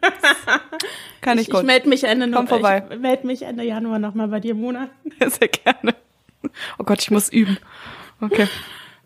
[1.22, 1.62] kann ich, ich gut.
[1.62, 2.84] Ich melde mich Ende Komm vorbei.
[2.90, 4.90] Ich melde mich Ende Januar nochmal bei dir, Mona.
[5.20, 5.96] sehr gerne.
[6.78, 7.58] Oh Gott, ich muss üben.
[8.20, 8.48] Okay.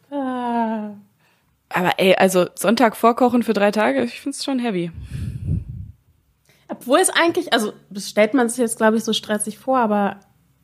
[0.09, 0.91] Ah.
[1.69, 4.91] Aber ey, also Sonntag vorkochen für drei Tage, ich find's schon heavy.
[6.67, 10.19] Obwohl es eigentlich, also das stellt man sich jetzt, glaube ich, so stressig vor, aber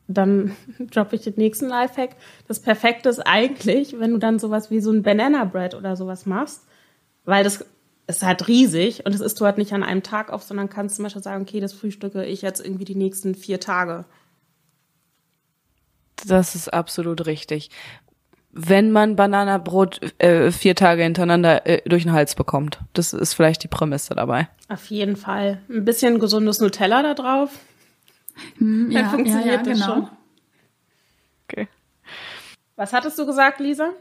[0.10, 0.56] dann
[0.92, 2.16] droppe ich den nächsten Lifehack.
[2.48, 6.26] Das Perfekte ist eigentlich, wenn du dann sowas wie so ein Banana Bread oder sowas
[6.26, 6.64] machst,
[7.26, 7.66] weil das
[8.08, 10.96] ist halt riesig und das isst du halt nicht an einem Tag auf, sondern kannst
[10.96, 14.06] zum Beispiel sagen, okay, das frühstücke ich jetzt irgendwie die nächsten vier Tage.
[16.28, 17.70] Das ist absolut richtig.
[18.52, 22.80] Wenn man Bananabrot äh, vier Tage hintereinander äh, durch den Hals bekommt.
[22.94, 24.50] Das ist vielleicht die Prämisse dabei.
[24.70, 25.62] Auf jeden Fall.
[25.70, 27.52] Ein bisschen gesundes Nutella da drauf.
[28.58, 29.94] Hm, ja, funktioniert ja, ja, das genau.
[29.94, 30.10] schon.
[31.44, 31.68] Okay.
[32.76, 33.94] Was hattest du gesagt, Lisa?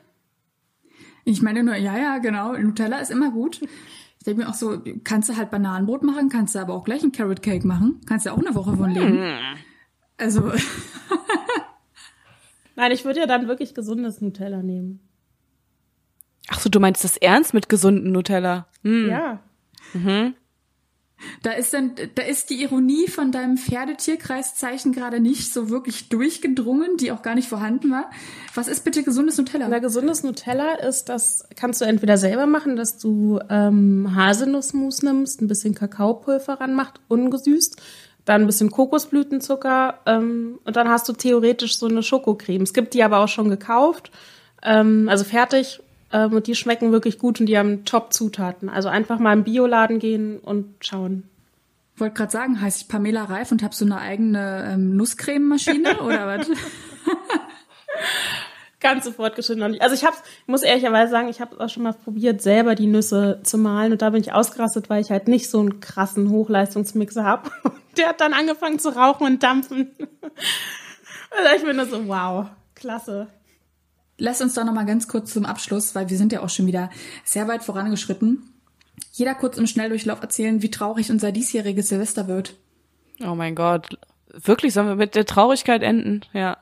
[1.24, 2.52] Ich meine nur, ja, ja, genau.
[2.52, 3.60] Nutella ist immer gut.
[3.62, 7.02] Ich denke mir auch so, kannst du halt Bananenbrot machen, kannst du aber auch gleich
[7.02, 8.00] ein Carrot Cake machen.
[8.06, 9.18] Kannst du auch eine Woche von leben.
[9.18, 9.58] Hm.
[10.16, 10.52] Also.
[12.76, 15.00] Nein, ich würde ja dann wirklich gesundes Nutella nehmen.
[16.48, 18.66] Ach so, du meinst das ernst mit gesunden Nutella?
[18.82, 19.08] Hm.
[19.08, 19.40] Ja.
[19.92, 20.34] Mhm.
[21.42, 26.96] Da ist dann, da ist die Ironie von deinem Pferdetierkreiszeichen gerade nicht so wirklich durchgedrungen,
[26.96, 28.10] die auch gar nicht vorhanden war.
[28.54, 29.66] Was ist bitte gesundes Nutella?
[29.68, 35.42] Na, gesundes Nutella ist, das kannst du entweder selber machen, dass du ähm, Haselnussmus nimmst,
[35.42, 37.80] ein bisschen Kakaopulver ranmacht, ungesüßt,
[38.24, 42.62] dann ein bisschen Kokosblütenzucker ähm, und dann hast du theoretisch so eine Schokocreme.
[42.62, 44.10] Es gibt die aber auch schon gekauft,
[44.62, 45.80] ähm, also fertig
[46.12, 48.68] ähm, und die schmecken wirklich gut und die haben Top-Zutaten.
[48.68, 51.24] Also einfach mal im Bioladen gehen und schauen.
[51.94, 56.00] Ich wollte gerade sagen, heiße ich Pamela Reif und habe so eine eigene ähm, Nusscrememaschine
[56.02, 56.46] oder was?
[58.80, 59.82] Ganz so fortgeschritten noch nicht.
[59.82, 63.40] Also ich hab's, muss ehrlicherweise sagen, ich habe auch schon mal probiert, selber die Nüsse
[63.42, 67.24] zu malen und da bin ich ausgerastet, weil ich halt nicht so einen krassen Hochleistungsmixer
[67.24, 67.50] habe.
[67.96, 69.90] Der hat dann angefangen zu rauchen und dampfen.
[71.30, 73.26] Also ich bin nur so, wow, klasse.
[74.18, 76.66] Lass uns doch noch mal ganz kurz zum Abschluss, weil wir sind ja auch schon
[76.66, 76.90] wieder
[77.24, 78.50] sehr weit vorangeschritten.
[79.12, 82.56] Jeder kurz im Schnelldurchlauf erzählen, wie traurig unser diesjähriges Silvester wird.
[83.24, 83.98] Oh mein Gott.
[84.32, 86.22] Wirklich, sollen wir mit der Traurigkeit enden?
[86.32, 86.58] Ja.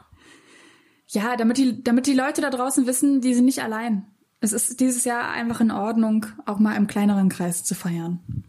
[1.08, 4.06] Ja, damit die, damit die Leute da draußen wissen, die sind nicht allein.
[4.40, 8.44] Es ist dieses Jahr einfach in Ordnung, auch mal im kleineren Kreis zu feiern.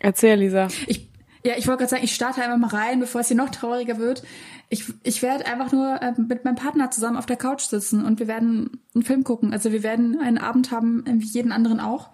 [0.00, 0.68] Erzähl, Lisa.
[0.86, 1.10] Ich,
[1.46, 3.98] ja, ich wollte gerade sagen, ich starte einfach mal rein, bevor es hier noch trauriger
[3.98, 4.24] wird.
[4.68, 8.18] Ich, ich werde einfach nur äh, mit meinem Partner zusammen auf der Couch sitzen und
[8.18, 9.52] wir werden einen Film gucken.
[9.52, 12.10] Also wir werden einen Abend haben, wie jeden anderen auch.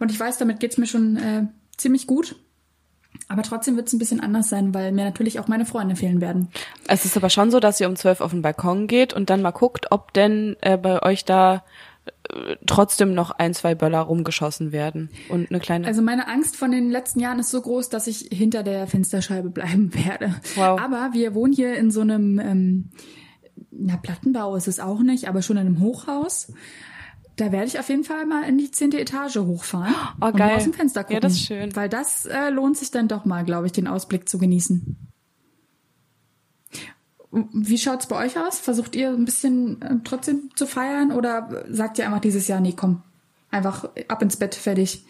[0.00, 2.34] Und ich weiß, damit geht's mir schon äh, ziemlich gut.
[3.28, 6.20] Aber trotzdem wird es ein bisschen anders sein, weil mir natürlich auch meine Freunde fehlen
[6.20, 6.48] werden.
[6.88, 9.42] Es ist aber schon so, dass ihr um zwölf auf den Balkon geht und dann
[9.42, 11.62] mal guckt, ob denn äh, bei euch da
[12.66, 15.86] trotzdem noch ein, zwei Böller rumgeschossen werden und eine kleine.
[15.86, 19.50] Also meine Angst von den letzten Jahren ist so groß, dass ich hinter der Fensterscheibe
[19.50, 20.34] bleiben werde.
[20.54, 20.80] Wow.
[20.80, 22.90] Aber wir wohnen hier in so einem, ähm,
[23.70, 26.52] na Plattenbau ist es auch nicht, aber schon in einem Hochhaus.
[27.36, 30.56] Da werde ich auf jeden Fall mal in die zehnte Etage hochfahren oh, und geil.
[30.56, 31.14] aus dem Fenster gucken.
[31.14, 31.74] Ja, das ist schön.
[31.74, 35.11] Weil das äh, lohnt sich dann doch mal, glaube ich, den Ausblick zu genießen.
[37.32, 38.60] Wie schaut's bei euch aus?
[38.60, 42.74] Versucht ihr ein bisschen äh, trotzdem zu feiern oder sagt ihr einfach dieses Jahr, nee,
[42.76, 43.02] komm,
[43.50, 45.04] einfach ab ins Bett, fertig?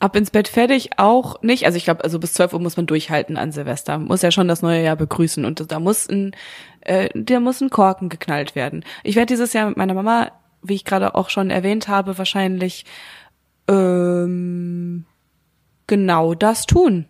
[0.00, 1.64] Ab ins Bett fertig auch nicht.
[1.64, 3.98] Also ich glaube, also bis 12 Uhr muss man durchhalten an Silvester.
[3.98, 6.32] Muss ja schon das neue Jahr begrüßen und da muss ein,
[6.80, 8.84] äh, da muss ein Korken geknallt werden.
[9.04, 12.84] Ich werde dieses Jahr mit meiner Mama, wie ich gerade auch schon erwähnt habe, wahrscheinlich
[13.68, 15.06] ähm,
[15.86, 17.06] genau das tun.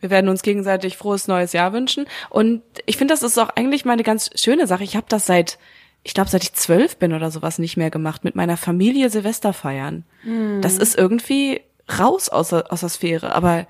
[0.00, 2.06] Wir werden uns gegenseitig frohes neues Jahr wünschen.
[2.30, 4.84] Und ich finde, das ist auch eigentlich mal eine ganz schöne Sache.
[4.84, 5.58] Ich habe das seit,
[6.02, 9.52] ich glaube, seit ich zwölf bin oder sowas nicht mehr gemacht, mit meiner Familie Silvester
[9.52, 10.04] feiern.
[10.24, 10.60] Mm.
[10.60, 11.60] Das ist irgendwie
[11.98, 13.34] raus aus der, aus der Sphäre.
[13.34, 13.66] Aber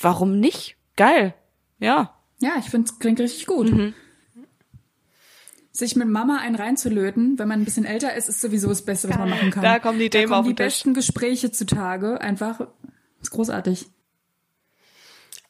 [0.00, 0.76] warum nicht?
[0.96, 1.34] Geil.
[1.78, 2.14] Ja.
[2.38, 3.70] Ja, ich finde es klingt richtig gut.
[3.70, 3.94] Mhm.
[5.72, 9.08] Sich mit Mama einen reinzulöten, wenn man ein bisschen älter ist, ist sowieso das Beste,
[9.08, 9.62] was man machen kann.
[9.62, 12.20] Da kommen die Themen da kommen auf die besten Gespräche zutage.
[12.20, 12.66] Einfach,
[13.22, 13.86] ist großartig.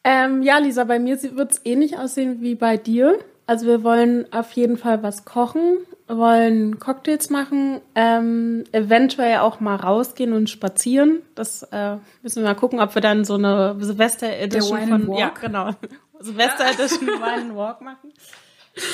[0.02, 3.18] Ähm, ja, Lisa, bei mir wird es ähnlich aussehen wie bei dir.
[3.46, 9.74] Also wir wollen auf jeden Fall was kochen, wollen Cocktails machen, ähm, eventuell auch mal
[9.74, 11.22] rausgehen und spazieren.
[11.34, 15.30] Das äh, müssen wir mal gucken, ob wir dann so eine Silvester Edition von ja
[15.30, 15.70] genau
[16.20, 18.12] Silvester Edition Wine Walk machen.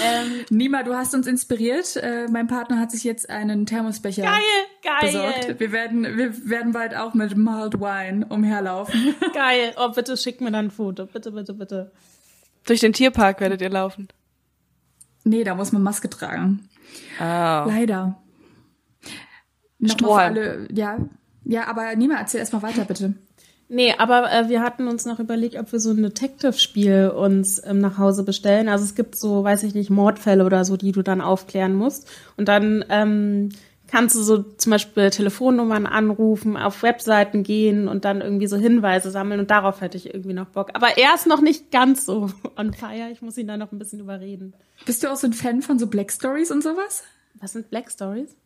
[0.03, 1.97] Ähm, Nima, du hast uns inspiriert.
[1.97, 4.41] Äh, mein Partner hat sich jetzt einen Thermosbecher geil,
[4.83, 4.99] geil.
[5.03, 5.61] besorgt.
[5.61, 9.15] Wir werden, wir werden bald auch mit Mild Wine umherlaufen.
[9.35, 9.75] Geil.
[9.77, 11.07] Oh, bitte schick mir dann ein Foto.
[11.07, 11.93] Bitte, bitte, bitte.
[12.65, 14.09] Durch den Tierpark werdet ihr laufen.
[15.25, 16.69] Nee, da muss man Maske tragen.
[17.19, 17.23] Oh.
[17.23, 18.21] Leider.
[19.85, 20.35] Strohhalm.
[20.35, 20.99] Alle, ja,
[21.45, 23.15] ja, aber Nima, erzähl erstmal weiter, bitte.
[23.69, 27.81] Nee, aber äh, wir hatten uns noch überlegt, ob wir so ein Detective-Spiel uns ähm,
[27.81, 28.69] nach Hause bestellen.
[28.69, 32.09] Also es gibt so, weiß ich nicht, Mordfälle oder so, die du dann aufklären musst.
[32.37, 33.49] Und dann ähm,
[33.89, 39.11] kannst du so zum Beispiel Telefonnummern anrufen, auf Webseiten gehen und dann irgendwie so Hinweise
[39.11, 39.41] sammeln.
[39.41, 40.71] Und darauf hätte ich irgendwie noch Bock.
[40.75, 43.11] Aber er ist noch nicht ganz so on fire.
[43.11, 44.55] Ich muss ihn da noch ein bisschen überreden.
[44.85, 47.03] Bist du auch so ein Fan von so Black Stories und sowas?
[47.41, 48.37] Was sind Black Stories?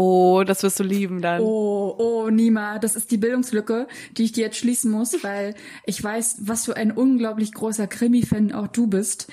[0.00, 1.40] Oh, das wirst du lieben dann.
[1.40, 6.02] Oh, oh, Nima, das ist die Bildungslücke, die ich dir jetzt schließen muss, weil ich
[6.02, 9.26] weiß, was für ein unglaublich großer Krimi-Fan auch du bist.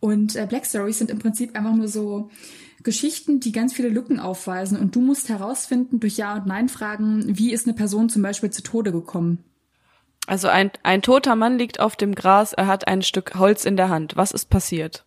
[0.00, 2.30] Und äh, Black Stories sind im Prinzip einfach nur so
[2.82, 7.38] Geschichten, die ganz viele Lücken aufweisen und du musst herausfinden durch Ja und Nein Fragen,
[7.38, 9.44] wie ist eine Person zum Beispiel zu Tode gekommen.
[10.26, 13.76] Also ein, ein toter Mann liegt auf dem Gras, er hat ein Stück Holz in
[13.76, 14.16] der Hand.
[14.16, 15.04] Was ist passiert?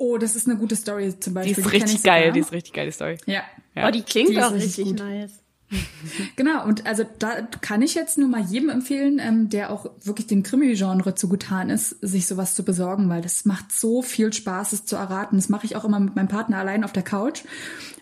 [0.00, 1.54] Oh, das ist eine gute Story zum Beispiel.
[1.54, 2.32] Die ist die richtig geil, sogar.
[2.32, 3.18] die ist richtig geil, die Story.
[3.26, 3.42] Ja.
[3.74, 3.86] ja.
[3.86, 5.32] Oh, die klingt die auch richtig, richtig nice.
[6.36, 10.26] genau, und also da kann ich jetzt nur mal jedem empfehlen, ähm, der auch wirklich
[10.26, 14.86] dem Krimi-Genre zugetan ist, sich sowas zu besorgen, weil das macht so viel Spaß, es
[14.86, 15.36] zu erraten.
[15.36, 17.42] Das mache ich auch immer mit meinem Partner allein auf der Couch.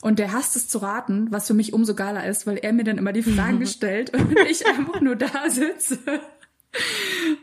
[0.01, 2.85] Und der hasst es zu raten, was für mich umso geiler ist, weil er mir
[2.85, 5.99] dann immer die Fragen stellt und ich einfach nur da sitze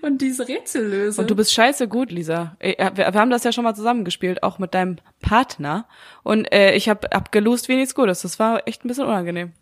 [0.02, 1.22] und diese Rätsel löse.
[1.22, 2.56] Und du bist scheiße gut, Lisa.
[2.60, 5.88] Äh, wir, wir haben das ja schon mal zusammengespielt, auch mit deinem Partner.
[6.24, 8.22] Und äh, ich habe abgelost, wie nichts Gutes.
[8.22, 9.54] Das war echt ein bisschen unangenehm.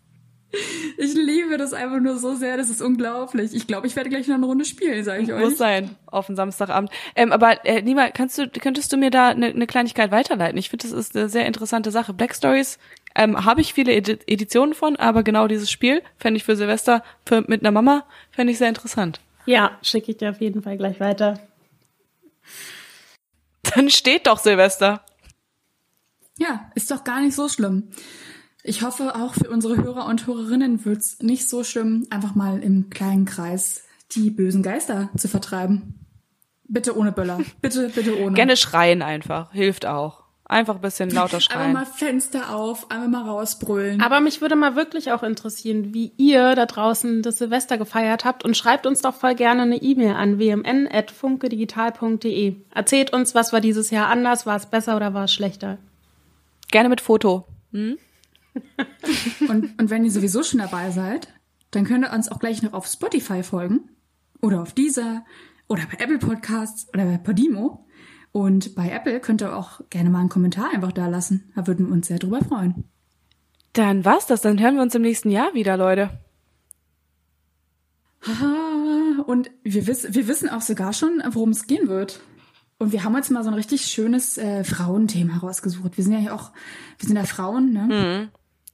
[0.96, 3.54] Ich liebe das einfach nur so sehr, das ist unglaublich.
[3.54, 5.40] Ich glaube, ich werde gleich noch eine Runde spielen, sage ich euch.
[5.40, 6.90] Muss sein, auf den Samstagabend.
[7.16, 10.56] Ähm, aber äh, Nima, kannst du, könntest du mir da eine ne Kleinigkeit weiterleiten?
[10.56, 12.12] Ich finde, das ist eine sehr interessante Sache.
[12.12, 12.78] Black Stories
[13.16, 17.02] ähm, habe ich viele Edi Editionen von, aber genau dieses Spiel fände ich für Silvester
[17.26, 19.20] für, mit einer Mama, fände ich sehr interessant.
[19.46, 21.38] Ja, schicke ich dir auf jeden Fall gleich weiter.
[23.62, 25.04] Dann steht doch Silvester.
[26.38, 27.90] Ja, ist doch gar nicht so schlimm.
[28.62, 32.88] Ich hoffe, auch für unsere Hörer und Hörerinnen wird's nicht so schlimm, einfach mal im
[32.90, 36.00] kleinen Kreis die bösen Geister zu vertreiben.
[36.66, 37.40] Bitte ohne Böller.
[37.60, 38.34] Bitte, bitte ohne.
[38.34, 39.52] Gerne schreien einfach.
[39.52, 40.23] Hilft auch.
[40.54, 41.76] Einfach ein bisschen lauter schreien.
[41.76, 44.00] Einfach mal Fenster auf, einmal mal rausbrüllen.
[44.00, 48.44] Aber mich würde mal wirklich auch interessieren, wie ihr da draußen das Silvester gefeiert habt
[48.44, 52.54] und schreibt uns doch voll gerne eine E-Mail an wmn.funkedigital.de.
[52.72, 55.78] Erzählt uns, was war dieses Jahr anders, war es besser oder war es schlechter?
[56.70, 57.48] Gerne mit Foto.
[57.72, 57.98] Hm?
[59.48, 61.26] und, und wenn ihr sowieso schon dabei seid,
[61.72, 63.88] dann könnt ihr uns auch gleich noch auf Spotify folgen
[64.40, 65.24] oder auf dieser
[65.66, 67.83] oder bei Apple Podcasts oder bei Podimo.
[68.34, 71.52] Und bei Apple könnt ihr auch gerne mal einen Kommentar einfach da lassen.
[71.54, 72.82] Da würden wir uns sehr drüber freuen.
[73.74, 74.40] Dann war's das.
[74.40, 76.10] Dann hören wir uns im nächsten Jahr wieder, Leute.
[79.28, 82.22] Und wir, wissen, wir wissen auch sogar schon, worum es gehen wird.
[82.78, 85.96] Und wir haben uns mal so ein richtig schönes äh, Frauenthema rausgesucht.
[85.96, 86.50] Wir sind ja hier auch,
[86.98, 88.30] wir sind ja Frauen, ne?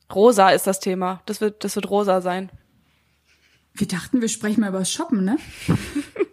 [0.08, 0.14] Mhm.
[0.14, 1.20] Rosa ist das Thema.
[1.26, 2.48] Das wird, das wird rosa sein.
[3.74, 5.36] Wir dachten, wir sprechen mal über Shoppen, ne?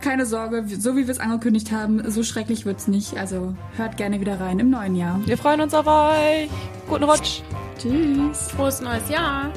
[0.00, 3.16] keine Sorge, so wie wir es angekündigt haben, so schrecklich wird's nicht.
[3.16, 5.20] Also hört gerne wieder rein im neuen Jahr.
[5.26, 6.50] Wir freuen uns auf euch.
[6.88, 7.42] Guten Rutsch.
[7.78, 8.48] Tschüss.
[8.50, 9.50] Frohes neues Jahr.